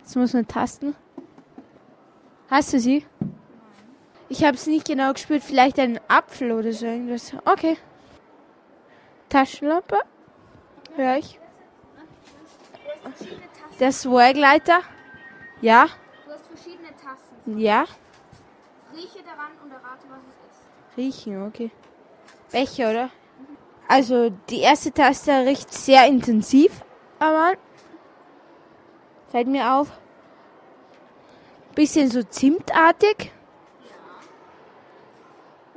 Jetzt 0.05 0.15
muss 0.15 0.33
man 0.33 0.47
tasten. 0.47 0.95
Hast 2.47 2.71
du 2.73 2.79
sie? 2.79 3.03
Ich 4.29 4.43
habe 4.43 4.53
es 4.53 4.67
nicht 4.67 4.85
genau 4.85 5.11
gespürt. 5.11 5.41
Vielleicht 5.41 5.79
ein 5.79 5.99
Apfel 6.07 6.51
oder 6.51 6.71
so 6.73 6.85
irgendwas. 6.85 7.33
Okay. 7.43 7.75
Taschenlampe. 9.29 9.97
Hör 10.95 11.17
ich. 11.17 11.39
Der 13.79 13.91
Swagleiter. 13.91 14.81
Ja. 15.61 15.87
Du 16.23 16.31
hast 16.33 16.45
verschiedene 16.45 16.89
Tasten. 16.89 17.57
Ja. 17.57 17.85
Rieche 18.93 19.23
daran 19.25 19.53
und 19.63 19.71
errate, 19.71 20.05
was 20.07 20.19
es 20.29 20.51
ist. 20.51 20.97
Riechen, 20.97 21.47
okay. 21.47 21.71
Becher, 22.51 22.91
oder? 22.91 23.09
Also 23.87 24.29
die 24.51 24.59
erste 24.59 24.91
Taste 24.91 25.31
riecht 25.47 25.73
sehr 25.73 26.05
intensiv, 26.05 26.83
aber 27.17 27.53
fällt 29.35 29.49
mir 29.49 29.73
auf. 29.73 29.91
Bisschen 31.75 32.09
so 32.09 32.23
zimtartig. 32.23 33.33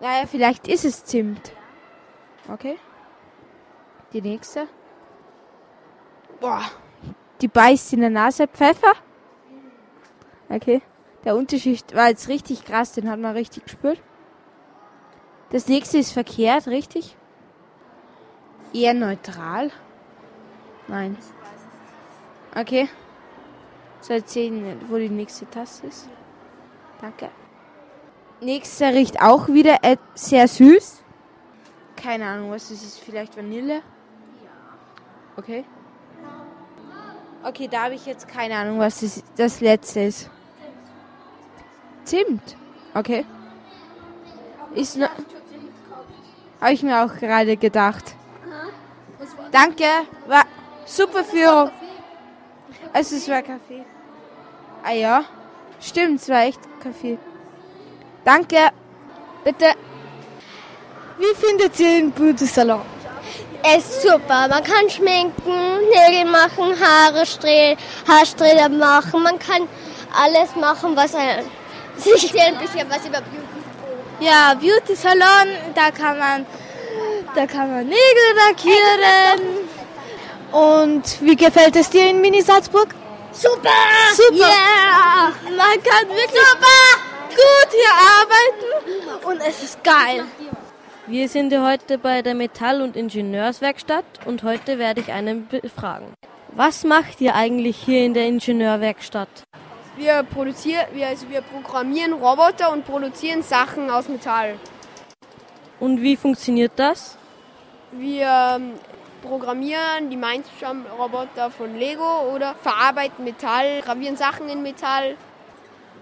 Naja, 0.01 0.29
vielleicht 0.29 0.69
ist 0.69 0.85
es 0.85 1.05
Zimt. 1.05 1.51
Okay. 2.49 2.79
Die 4.13 4.23
nächste. 4.23 4.69
Boah. 6.39 6.63
Die 7.41 7.49
beißt 7.49 7.95
in 7.95 8.03
der 8.03 8.11
Nase 8.11 8.47
Pfeffer. 8.47 8.93
Okay. 10.49 10.81
Der 11.25 11.35
Unterschied 11.35 11.97
war 11.97 12.11
jetzt 12.11 12.29
richtig 12.29 12.65
krass, 12.65 12.93
den 12.93 13.11
hat 13.11 13.19
man 13.19 13.35
richtig 13.35 13.65
gespürt. 13.65 14.01
Das 15.51 15.67
nächste 15.67 15.99
ist 15.99 16.13
verkehrt, 16.13 16.69
richtig? 16.69 17.17
Eher 18.73 18.95
neutral? 18.95 19.73
Nein. 20.87 21.17
Okay. 22.55 22.89
So 24.09 24.15
erzählen, 24.15 24.81
wo 24.89 24.97
die 24.97 25.11
nächste 25.11 25.45
Taste 25.51 25.87
ist. 25.87 26.09
Danke. 26.99 27.29
Nächster 28.41 28.95
riecht 28.95 29.21
auch 29.21 29.49
wieder 29.49 29.77
sehr 30.15 30.49
süß. 30.49 31.03
Keine 31.95 32.25
Ahnung, 32.25 32.51
was 32.51 32.71
das 32.71 32.83
ist. 32.83 33.01
Vielleicht 33.01 33.37
Vanille? 33.37 33.83
Okay. 35.37 35.63
Okay, 37.45 37.69
da 37.69 37.85
habe 37.85 37.97
ich 37.97 38.07
jetzt 38.07 38.27
keine 38.27 38.57
Ahnung, 38.57 38.79
was 38.79 39.01
das, 39.01 39.23
das 39.37 39.61
letzte 39.61 40.01
ist. 40.01 40.31
Zimt. 42.05 42.57
Okay. 42.95 43.27
Ist 44.75 44.97
noch. 44.97 45.11
Habe 46.63 46.73
ich 46.73 46.83
mir 46.83 47.05
auch 47.05 47.15
gerade 47.15 47.59
gedacht. 47.59 48.15
Danke. 49.53 49.85
War 50.27 50.45
super 50.87 51.23
Führung. 51.23 51.71
Es 52.95 53.29
war 53.29 53.43
Kaffee. 53.43 53.85
Ah 54.83 54.93
ja. 54.93 55.25
Stimmt, 55.81 56.21
es 56.21 56.29
war 56.29 56.43
echt 56.43 56.61
Kaffee. 56.83 57.19
Danke. 58.25 58.71
Bitte. 59.45 59.67
Wie 61.19 61.35
findet 61.35 61.79
ihr 61.81 62.01
den 62.01 62.13
Beauty-Salon? 62.13 62.81
Es 63.63 63.85
ist 63.85 64.03
super. 64.03 64.49
Man 64.49 64.63
kann 64.63 64.89
schminken, 64.89 65.79
Nägel 65.91 66.31
machen, 66.31 66.75
Haare 66.81 67.27
strehen, 67.27 67.77
Haarsträhne 68.07 68.69
machen. 68.69 69.23
Man 69.23 69.39
kann 69.39 69.69
alles 70.15 70.55
machen, 70.57 70.95
was 70.97 71.15
ein, 71.15 71.45
sich 71.97 72.41
ein 72.41 72.57
bisschen 72.59 72.89
was 72.89 73.05
über 73.07 73.21
Beauty. 73.21 73.49
Ja, 74.21 74.55
Beauty 74.55 74.95
Salon, 74.95 75.49
da 75.75 75.91
kann 75.91 76.19
man, 76.19 76.47
da 77.35 77.47
kann 77.47 77.71
man 77.71 77.87
Nägel 77.87 78.29
lackieren. 78.47 79.69
Und 80.53 81.21
wie 81.21 81.37
gefällt 81.37 81.77
es 81.77 81.91
dir 81.91 82.09
in 82.09 82.21
Mini 82.21 82.43
Salzburg? 82.43 82.95
Super! 83.33 83.69
Super! 84.15 84.37
Yeah! 84.37 85.33
Man 85.57 85.83
kann 85.83 86.09
wirklich 86.09 86.31
super 86.31 86.99
gut 87.29 87.71
hier 87.71 87.95
arbeiten 88.21 89.27
und 89.27 89.41
es 89.47 89.63
ist 89.63 89.85
geil. 89.85 90.25
Wir 91.07 91.29
sind 91.29 91.53
ja 91.53 91.67
heute 91.67 91.99
bei 91.99 92.23
der 92.23 92.35
Metall- 92.35 92.83
und 92.83 92.97
Ingenieurswerkstatt 92.97 94.05
und 94.25 94.43
heute 94.43 94.79
werde 94.79 95.01
ich 95.01 95.13
einen 95.13 95.47
befragen. 95.47 96.13
Was 96.53 96.85
macht 96.85 97.21
ihr 97.21 97.35
eigentlich 97.35 97.77
hier 97.77 98.05
in 98.05 98.15
der 98.15 98.27
Ingenieurwerkstatt? 98.27 99.29
Wir 99.97 100.23
produzieren, 100.23 100.87
wir, 100.93 101.09
also 101.09 101.29
wir 101.29 101.43
programmieren 101.43 102.15
Roboter 102.15 102.73
und 102.73 102.87
produzieren 102.87 103.43
Sachen 103.43 103.91
aus 103.91 104.09
Metall. 104.09 104.57
Und 105.81 106.03
wie 106.03 106.17
funktioniert 106.17 106.73
das? 106.77 107.17
Wir 107.93 108.57
ähm, 108.57 108.73
programmieren 109.23 110.11
die 110.11 110.17
Mindstorm-Roboter 110.17 111.51
von 111.51 111.77
Lego 111.79 112.33
oder 112.35 112.55
verarbeiten 112.55 113.25
Metall, 113.25 113.83
gravieren 113.83 114.17
Sachen 114.17 114.49
in 114.49 114.63
Metall. 114.63 115.17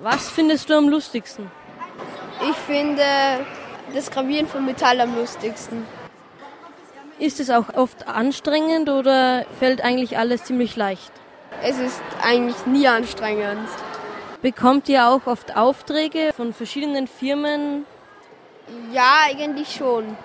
Was 0.00 0.30
findest 0.30 0.68
du 0.68 0.74
am 0.74 0.88
lustigsten? 0.88 1.50
Ich 2.48 2.56
finde 2.56 3.02
das 3.94 4.10
Gravieren 4.10 4.46
von 4.46 4.64
Metall 4.64 5.00
am 5.00 5.16
lustigsten. 5.16 5.86
Ist 7.18 7.40
es 7.40 7.48
auch 7.48 7.72
oft 7.74 8.08
anstrengend 8.08 8.90
oder 8.90 9.46
fällt 9.58 9.82
eigentlich 9.82 10.18
alles 10.18 10.44
ziemlich 10.44 10.76
leicht? 10.76 11.12
Es 11.62 11.78
ist 11.78 12.02
eigentlich 12.22 12.66
nie 12.66 12.86
anstrengend. 12.86 13.68
Bekommt 14.42 14.88
ihr 14.90 15.08
auch 15.08 15.26
oft 15.26 15.56
Aufträge 15.56 16.32
von 16.36 16.52
verschiedenen 16.52 17.06
Firmen? 17.06 17.86
Ja, 18.92 19.20
eigentlich 19.26 19.74
schon. 19.74 20.16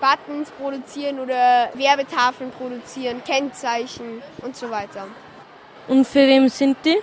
Buttons 0.00 0.50
produzieren 0.50 1.20
oder 1.20 1.70
Werbetafeln 1.74 2.50
produzieren, 2.52 3.22
Kennzeichen 3.24 4.22
und 4.42 4.56
so 4.56 4.70
weiter. 4.70 5.06
Und 5.88 6.06
für 6.06 6.26
wem 6.26 6.48
sind 6.48 6.76
die? 6.84 6.98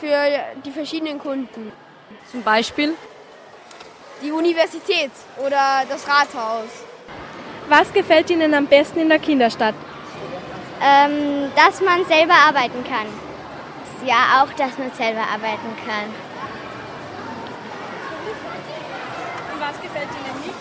Für 0.00 0.40
die 0.64 0.70
verschiedenen 0.70 1.18
Kunden. 1.18 1.72
Zum 2.30 2.42
Beispiel? 2.42 2.94
Die 4.22 4.30
Universität 4.32 5.10
oder 5.38 5.82
das 5.88 6.06
Rathaus. 6.06 6.68
Was 7.68 7.92
gefällt 7.92 8.30
Ihnen 8.30 8.52
am 8.54 8.66
besten 8.66 9.00
in 9.00 9.08
der 9.08 9.18
Kinderstadt? 9.18 9.74
Ähm, 10.80 11.50
dass 11.54 11.80
man 11.80 12.04
selber 12.06 12.34
arbeiten 12.34 12.84
kann. 12.84 13.06
Ja, 14.04 14.42
auch, 14.42 14.52
dass 14.54 14.76
man 14.78 14.90
selber 14.92 15.20
arbeiten 15.20 15.76
kann. 15.86 16.10
Und 19.52 19.60
was 19.60 19.80
gefällt 19.80 20.08
Ihnen 20.10 20.40
nicht? 20.44 20.54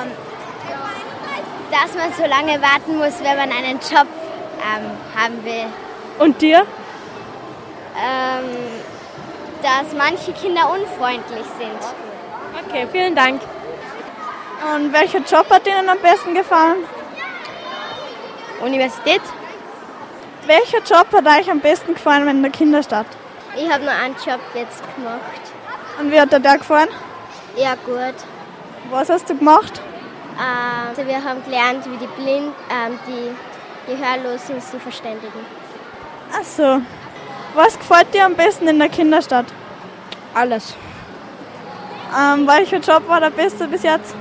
Ähm, 0.00 0.10
dass 1.70 1.94
man 1.94 2.12
so 2.14 2.24
lange 2.24 2.60
warten 2.62 2.96
muss, 2.96 3.22
wenn 3.22 3.36
man 3.36 3.50
einen 3.52 3.78
Job 3.78 4.06
ähm, 4.58 4.90
haben 5.14 5.44
will. 5.44 5.66
Und 6.18 6.40
dir? 6.40 6.66
Ähm, 7.96 8.44
dass 9.62 9.92
manche 9.96 10.32
Kinder 10.32 10.70
unfreundlich 10.70 11.46
sind. 11.58 12.66
Okay, 12.66 12.86
vielen 12.90 13.14
Dank. 13.14 13.40
Und 14.74 14.92
welcher 14.92 15.18
Job 15.18 15.48
hat 15.50 15.66
Ihnen 15.66 15.88
am 15.88 15.98
besten 15.98 16.34
gefallen? 16.34 16.78
Universität? 18.60 19.22
Welcher 20.46 20.78
Job 20.78 21.06
hat 21.12 21.26
euch 21.26 21.50
am 21.50 21.60
besten 21.60 21.94
gefallen 21.94 22.26
in 22.28 22.42
der 22.42 22.50
Kinderstadt? 22.50 23.06
Ich 23.56 23.70
habe 23.70 23.84
nur 23.84 23.92
einen 23.92 24.14
Job 24.14 24.40
jetzt 24.54 24.82
gemacht. 24.96 25.22
Und 26.00 26.10
wie 26.10 26.20
hat 26.20 26.32
dir 26.32 26.40
der 26.40 26.58
gefallen? 26.58 26.88
Ja, 27.56 27.74
gut. 27.74 28.14
Was 28.90 29.10
hast 29.10 29.28
du 29.28 29.36
gemacht? 29.36 29.80
Ähm, 30.38 30.88
also 30.88 31.06
wir 31.06 31.22
haben 31.22 31.42
gelernt, 31.44 31.84
wie 31.86 31.96
die 31.96 32.06
Blind, 32.20 32.54
ähm, 32.70 32.98
die 33.06 33.90
Gehörlosen 33.90 34.60
zu 34.60 34.78
verständigen. 34.78 35.44
Ach 36.32 36.44
so. 36.44 36.80
Was 37.54 37.78
gefällt 37.78 38.12
dir 38.14 38.26
am 38.26 38.34
besten 38.34 38.68
in 38.68 38.78
der 38.78 38.88
Kinderstadt? 38.88 39.46
Alles. 40.34 40.74
Ähm, 42.16 42.46
welcher 42.46 42.78
Job 42.78 43.08
war 43.08 43.20
der 43.20 43.30
beste 43.30 43.66
bis 43.66 43.82
jetzt? 43.82 44.14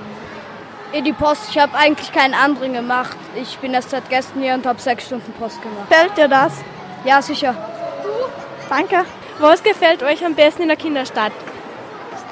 In 0.93 1.03
die 1.03 1.13
Post. 1.13 1.49
Ich 1.49 1.59
habe 1.59 1.77
eigentlich 1.77 2.11
keinen 2.11 2.33
anderen 2.33 2.73
gemacht. 2.73 3.17
Ich 3.35 3.57
bin 3.59 3.73
erst 3.73 3.89
seit 3.89 4.09
gestern 4.09 4.41
hier 4.41 4.53
und 4.53 4.65
habe 4.65 4.79
sechs 4.79 5.05
Stunden 5.05 5.31
Post 5.33 5.61
gemacht. 5.61 5.89
Gefällt 5.89 6.17
dir 6.17 6.27
das? 6.27 6.53
Ja, 7.03 7.21
sicher. 7.21 7.53
Danke. 8.69 9.05
Was 9.39 9.61
gefällt 9.61 10.01
euch 10.01 10.25
am 10.25 10.33
besten 10.33 10.63
in 10.63 10.69
der 10.69 10.77
Kinderstadt? 10.77 11.33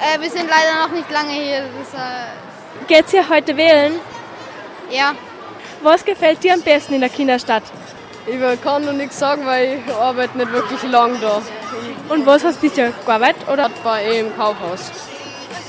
Äh, 0.00 0.20
wir 0.20 0.30
sind 0.30 0.48
leider 0.48 0.86
noch 0.86 0.92
nicht 0.92 1.10
lange 1.10 1.30
hier. 1.30 1.64
Das, 1.78 1.94
äh 1.94 2.45
Geht's 2.86 3.12
ihr 3.12 3.28
heute 3.28 3.56
wählen? 3.56 3.94
Ja. 4.90 5.14
Was 5.82 6.04
gefällt 6.04 6.42
dir 6.42 6.54
am 6.54 6.62
besten 6.62 6.94
in 6.94 7.00
der 7.00 7.10
Kinderstadt? 7.10 7.64
Ich 8.26 8.62
kann 8.62 8.84
noch 8.84 8.92
nichts 8.92 9.18
sagen, 9.18 9.46
weil 9.46 9.80
ich 9.86 9.94
arbeite 9.94 10.36
nicht 10.36 10.52
wirklich 10.52 10.82
lang 10.90 11.20
da. 11.20 11.40
Und 12.08 12.26
was 12.26 12.44
hast 12.44 12.62
du 12.62 12.68
bisher 12.68 12.92
gearbeitet? 13.04 13.48
Oder? 13.48 13.70
Bei 13.84 14.18
im 14.18 14.36
Kaufhaus. 14.36 14.90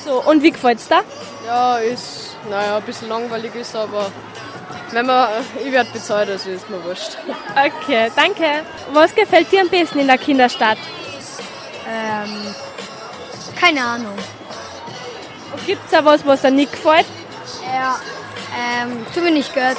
So, 0.03 0.23
und 0.23 0.41
wie 0.41 0.51
gefällt's 0.51 0.87
da? 0.87 1.01
Ja, 1.45 1.77
ist, 1.77 2.35
naja, 2.49 2.77
ein 2.77 2.83
bisschen 2.83 3.09
langweilig 3.09 3.53
ist, 3.55 3.75
aber 3.75 4.11
wenn 4.91 5.05
man, 5.05 5.27
ich 5.63 5.71
werde 5.71 5.89
bezahlt, 5.91 6.29
also 6.29 6.49
ist 6.49 6.69
mir 6.69 6.83
wurscht. 6.83 7.17
Okay, 7.51 8.11
danke. 8.15 8.63
Was 8.93 9.13
gefällt 9.13 9.51
dir 9.51 9.61
am 9.61 9.69
besten 9.69 9.99
in 9.99 10.07
der 10.07 10.17
Kinderstadt? 10.17 10.77
Ähm, 11.87 12.55
keine 13.59 13.83
Ahnung. 13.83 14.17
Gibt 15.65 15.85
es 15.85 15.91
da 15.91 16.03
was, 16.05 16.25
was 16.25 16.41
dir 16.41 16.51
nicht 16.51 16.71
gefällt? 16.71 17.05
Ja, 17.73 17.99
ähm, 18.83 19.05
zu 19.13 19.23
wenig 19.23 19.53
Geld. 19.53 19.77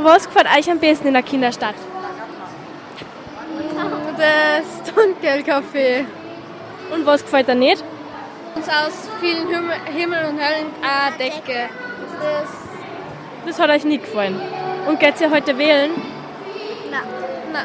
Was 0.00 0.26
gefällt 0.26 0.46
euch 0.56 0.70
am 0.70 0.78
besten 0.78 1.08
in 1.08 1.14
der 1.14 1.22
Kinderstadt? 1.22 1.74
Das 4.16 4.94
Dunkelcafé. 4.94 6.04
Und 6.92 7.06
was 7.06 7.22
gefällt 7.22 7.48
dir 7.48 7.54
nicht? 7.54 7.82
Uns 8.54 8.68
aus 8.68 9.08
vielen 9.20 9.48
Himmel, 9.48 9.76
Himmel 9.94 10.18
und 10.24 10.38
Höllen 10.38 10.66
äh, 10.82 11.18
Decke. 11.18 11.68
Das, 12.20 12.48
Das 13.46 13.60
hat 13.60 13.70
euch 13.70 13.84
nicht 13.84 14.04
gefallen. 14.04 14.40
Und 14.88 14.98
geht 14.98 15.20
ihr 15.20 15.30
heute 15.30 15.56
wählen? 15.58 15.90
Na, 16.90 16.98
na. 17.52 17.64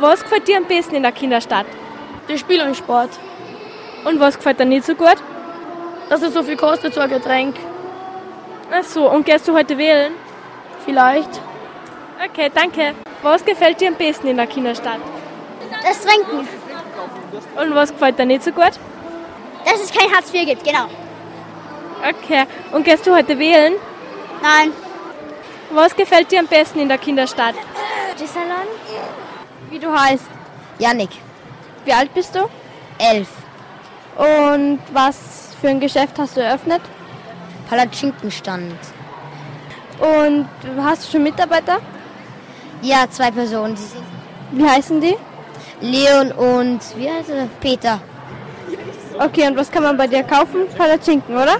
Was 0.00 0.22
gefällt 0.22 0.46
dir 0.48 0.58
am 0.58 0.64
besten 0.66 0.94
in 0.94 1.02
der 1.02 1.12
Kinderstadt? 1.12 1.66
Die 2.28 2.38
Spiel 2.38 2.60
und 2.62 2.76
Sport. 2.76 3.10
Und 4.04 4.20
was 4.20 4.36
gefällt 4.36 4.60
dir 4.60 4.66
nicht 4.66 4.84
so 4.84 4.94
gut? 4.94 5.16
Dass 6.10 6.20
es 6.22 6.34
so 6.34 6.42
viel 6.42 6.56
kostet, 6.56 6.92
so 6.92 7.00
ein 7.00 7.08
Getränk. 7.08 7.56
Ach 8.70 8.84
so, 8.84 9.10
und 9.10 9.24
gehst 9.24 9.48
du 9.48 9.54
heute 9.54 9.78
wählen? 9.78 10.12
Vielleicht. 10.84 11.30
Okay, 12.22 12.50
danke. 12.52 12.94
Was 13.22 13.44
gefällt 13.44 13.80
dir 13.80 13.88
am 13.88 13.94
besten 13.94 14.26
in 14.26 14.36
der 14.36 14.46
Kinderstadt? 14.46 14.98
Das 15.82 16.02
Trinken. 16.04 16.48
Und 17.56 17.74
was 17.74 17.92
gefällt 17.92 18.18
dir 18.18 18.26
nicht 18.26 18.42
so 18.42 18.50
gut? 18.50 18.72
Dass 19.64 19.80
es 19.82 19.92
kein 19.92 20.12
Hartz 20.12 20.34
IV 20.34 20.46
gibt, 20.46 20.64
genau. 20.64 20.86
Okay, 22.02 22.44
und 22.72 22.84
gehst 22.84 23.06
du 23.06 23.14
heute 23.14 23.38
wählen? 23.38 23.74
Nein. 24.42 24.72
Was 25.70 25.94
gefällt 25.94 26.32
dir 26.32 26.40
am 26.40 26.46
besten 26.46 26.80
in 26.80 26.88
der 26.88 26.98
Kinderstadt? 26.98 27.54
Salon? 28.16 28.66
Wie 29.70 29.78
du 29.78 29.92
heißt? 29.92 30.24
Janik. 30.78 31.10
Wie 31.84 31.92
alt 31.92 32.12
bist 32.12 32.34
du? 32.34 32.48
Elf. 32.98 33.28
Und 34.16 34.80
was 34.92 35.39
für 35.60 35.68
ein 35.68 35.80
Geschäft 35.80 36.18
hast 36.18 36.36
du 36.36 36.40
eröffnet? 36.40 36.80
Palatschinkenstand. 37.68 38.74
Und 39.98 40.48
hast 40.82 41.06
du 41.06 41.12
schon 41.12 41.22
Mitarbeiter? 41.22 41.78
Ja, 42.82 43.04
zwei 43.10 43.30
Personen. 43.30 43.74
Die 43.74 43.82
sind 43.82 44.02
Wie 44.52 44.66
heißen 44.66 45.00
die? 45.00 45.16
Leon 45.82 46.32
und 46.32 46.80
wie 46.96 47.10
heißt 47.10 47.30
er? 47.30 47.46
Peter. 47.60 48.00
Okay, 49.18 49.48
und 49.48 49.56
was 49.56 49.70
kann 49.70 49.82
man 49.82 49.96
bei 49.96 50.06
dir 50.06 50.22
kaufen? 50.22 50.66
Palatschinken, 50.76 51.34
oder? 51.34 51.56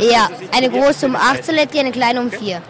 Ja, 0.00 0.28
eine 0.56 0.68
große 0.68 1.06
um 1.06 1.14
8 1.14 1.44
Saletti, 1.44 1.78
eine 1.78 1.92
kleine 1.92 2.20
um 2.20 2.30
4. 2.30 2.60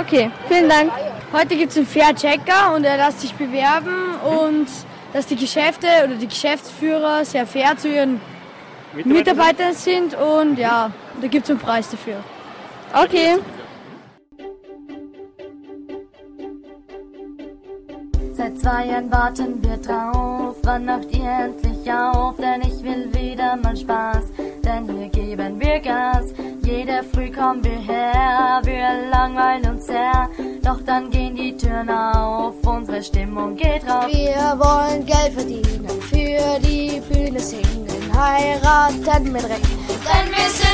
Okay, 0.00 0.30
vielen 0.48 0.68
Dank. 0.68 0.92
Heute 1.32 1.56
gibt 1.56 1.72
es 1.72 1.78
einen 1.78 1.86
Fair-Checker 1.86 2.74
und 2.74 2.84
er 2.84 2.98
lässt 2.98 3.20
sich 3.20 3.32
bewerben 3.34 4.14
und 4.24 4.68
dass 5.12 5.26
die 5.26 5.36
Geschäfte 5.36 5.86
oder 6.04 6.14
die 6.14 6.28
Geschäftsführer 6.28 7.24
sehr 7.24 7.46
fair 7.46 7.76
zu 7.76 7.88
ihren 7.88 8.20
Mitarbeitern 9.04 9.74
sind 9.74 10.14
und 10.14 10.58
ja, 10.58 10.90
da 11.20 11.26
gibt 11.28 11.44
es 11.44 11.50
einen 11.50 11.58
Preis 11.58 11.90
dafür. 11.90 12.16
Okay. 12.92 13.38
Seit 18.36 18.58
zwei 18.58 18.84
Jahren 18.88 19.10
warten 19.10 19.62
wir 19.62 19.78
drauf, 19.78 20.56
wann 20.62 20.84
macht 20.84 21.10
ihr 21.16 21.24
endlich 21.24 21.90
auf? 21.90 22.36
Denn 22.36 22.60
ich 22.60 22.82
will 22.82 23.08
wieder 23.14 23.56
mal 23.56 23.74
Spaß, 23.74 24.26
denn 24.62 24.84
hier 24.94 25.08
geben 25.08 25.58
wir 25.58 25.80
Gas. 25.80 26.34
Jede 26.62 27.02
Früh 27.14 27.30
kommen 27.30 27.64
wir 27.64 27.78
her, 27.78 28.60
wir 28.64 29.08
langweilen 29.10 29.70
uns 29.70 29.86
sehr. 29.86 30.28
Doch 30.62 30.82
dann 30.84 31.08
gehen 31.10 31.34
die 31.34 31.56
Türen 31.56 31.88
auf, 31.88 32.54
unsere 32.66 33.02
Stimmung 33.02 33.56
geht 33.56 33.88
rauf. 33.88 34.06
Wir 34.08 34.54
wollen 34.58 35.06
Geld 35.06 35.32
verdienen, 35.32 35.88
für 36.02 36.60
die 36.60 37.00
Bühne 37.08 37.40
singen, 37.40 37.86
heiraten 38.14 39.32
mit 39.32 39.44
Recht. 39.44 39.64
Denn 39.88 40.28
wir 40.28 40.50
sind 40.50 40.65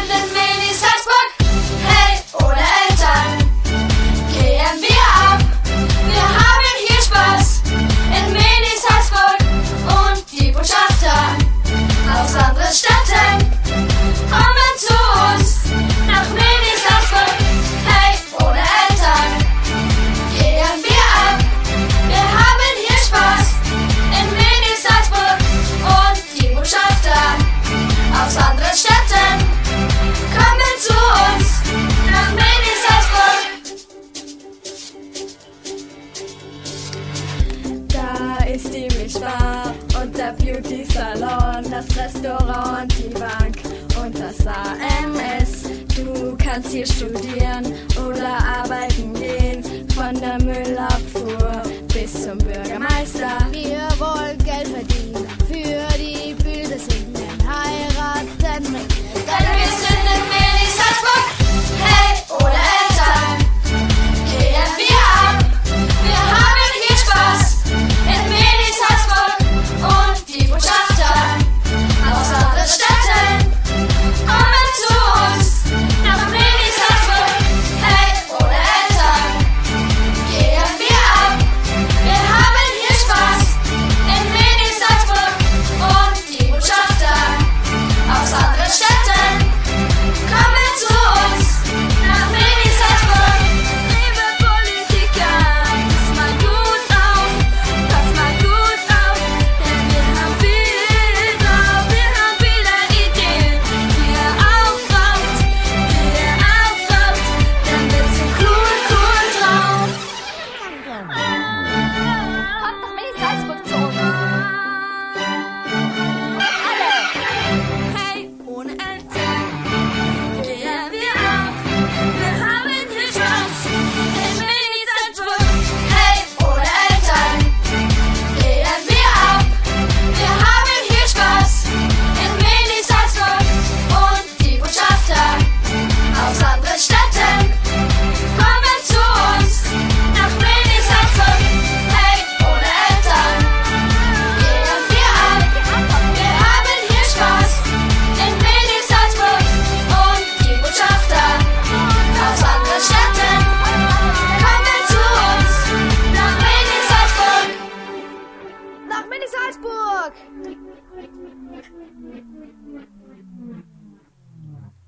das 41.87 41.97
Restaurant, 41.97 42.92
die 42.99 43.09
Bank 43.14 43.59
und 44.03 44.18
das 44.18 44.47
AMS. 44.47 45.64
Du 45.95 46.37
kannst 46.37 46.71
hier 46.71 46.87
studieren 46.87 47.75
oder 47.97 48.38
arbeiten 48.62 49.14
gehen, 49.14 49.88
von 49.95 50.14
der 50.21 50.38
Müllabfuhr 50.42 51.62
bis 51.92 52.25
zum 52.25 52.38
Bürgermeister. 52.38 53.37
Wir 53.53 53.88
wollen 53.99 54.38
Geld 54.38 54.68
verdienen 54.68 55.32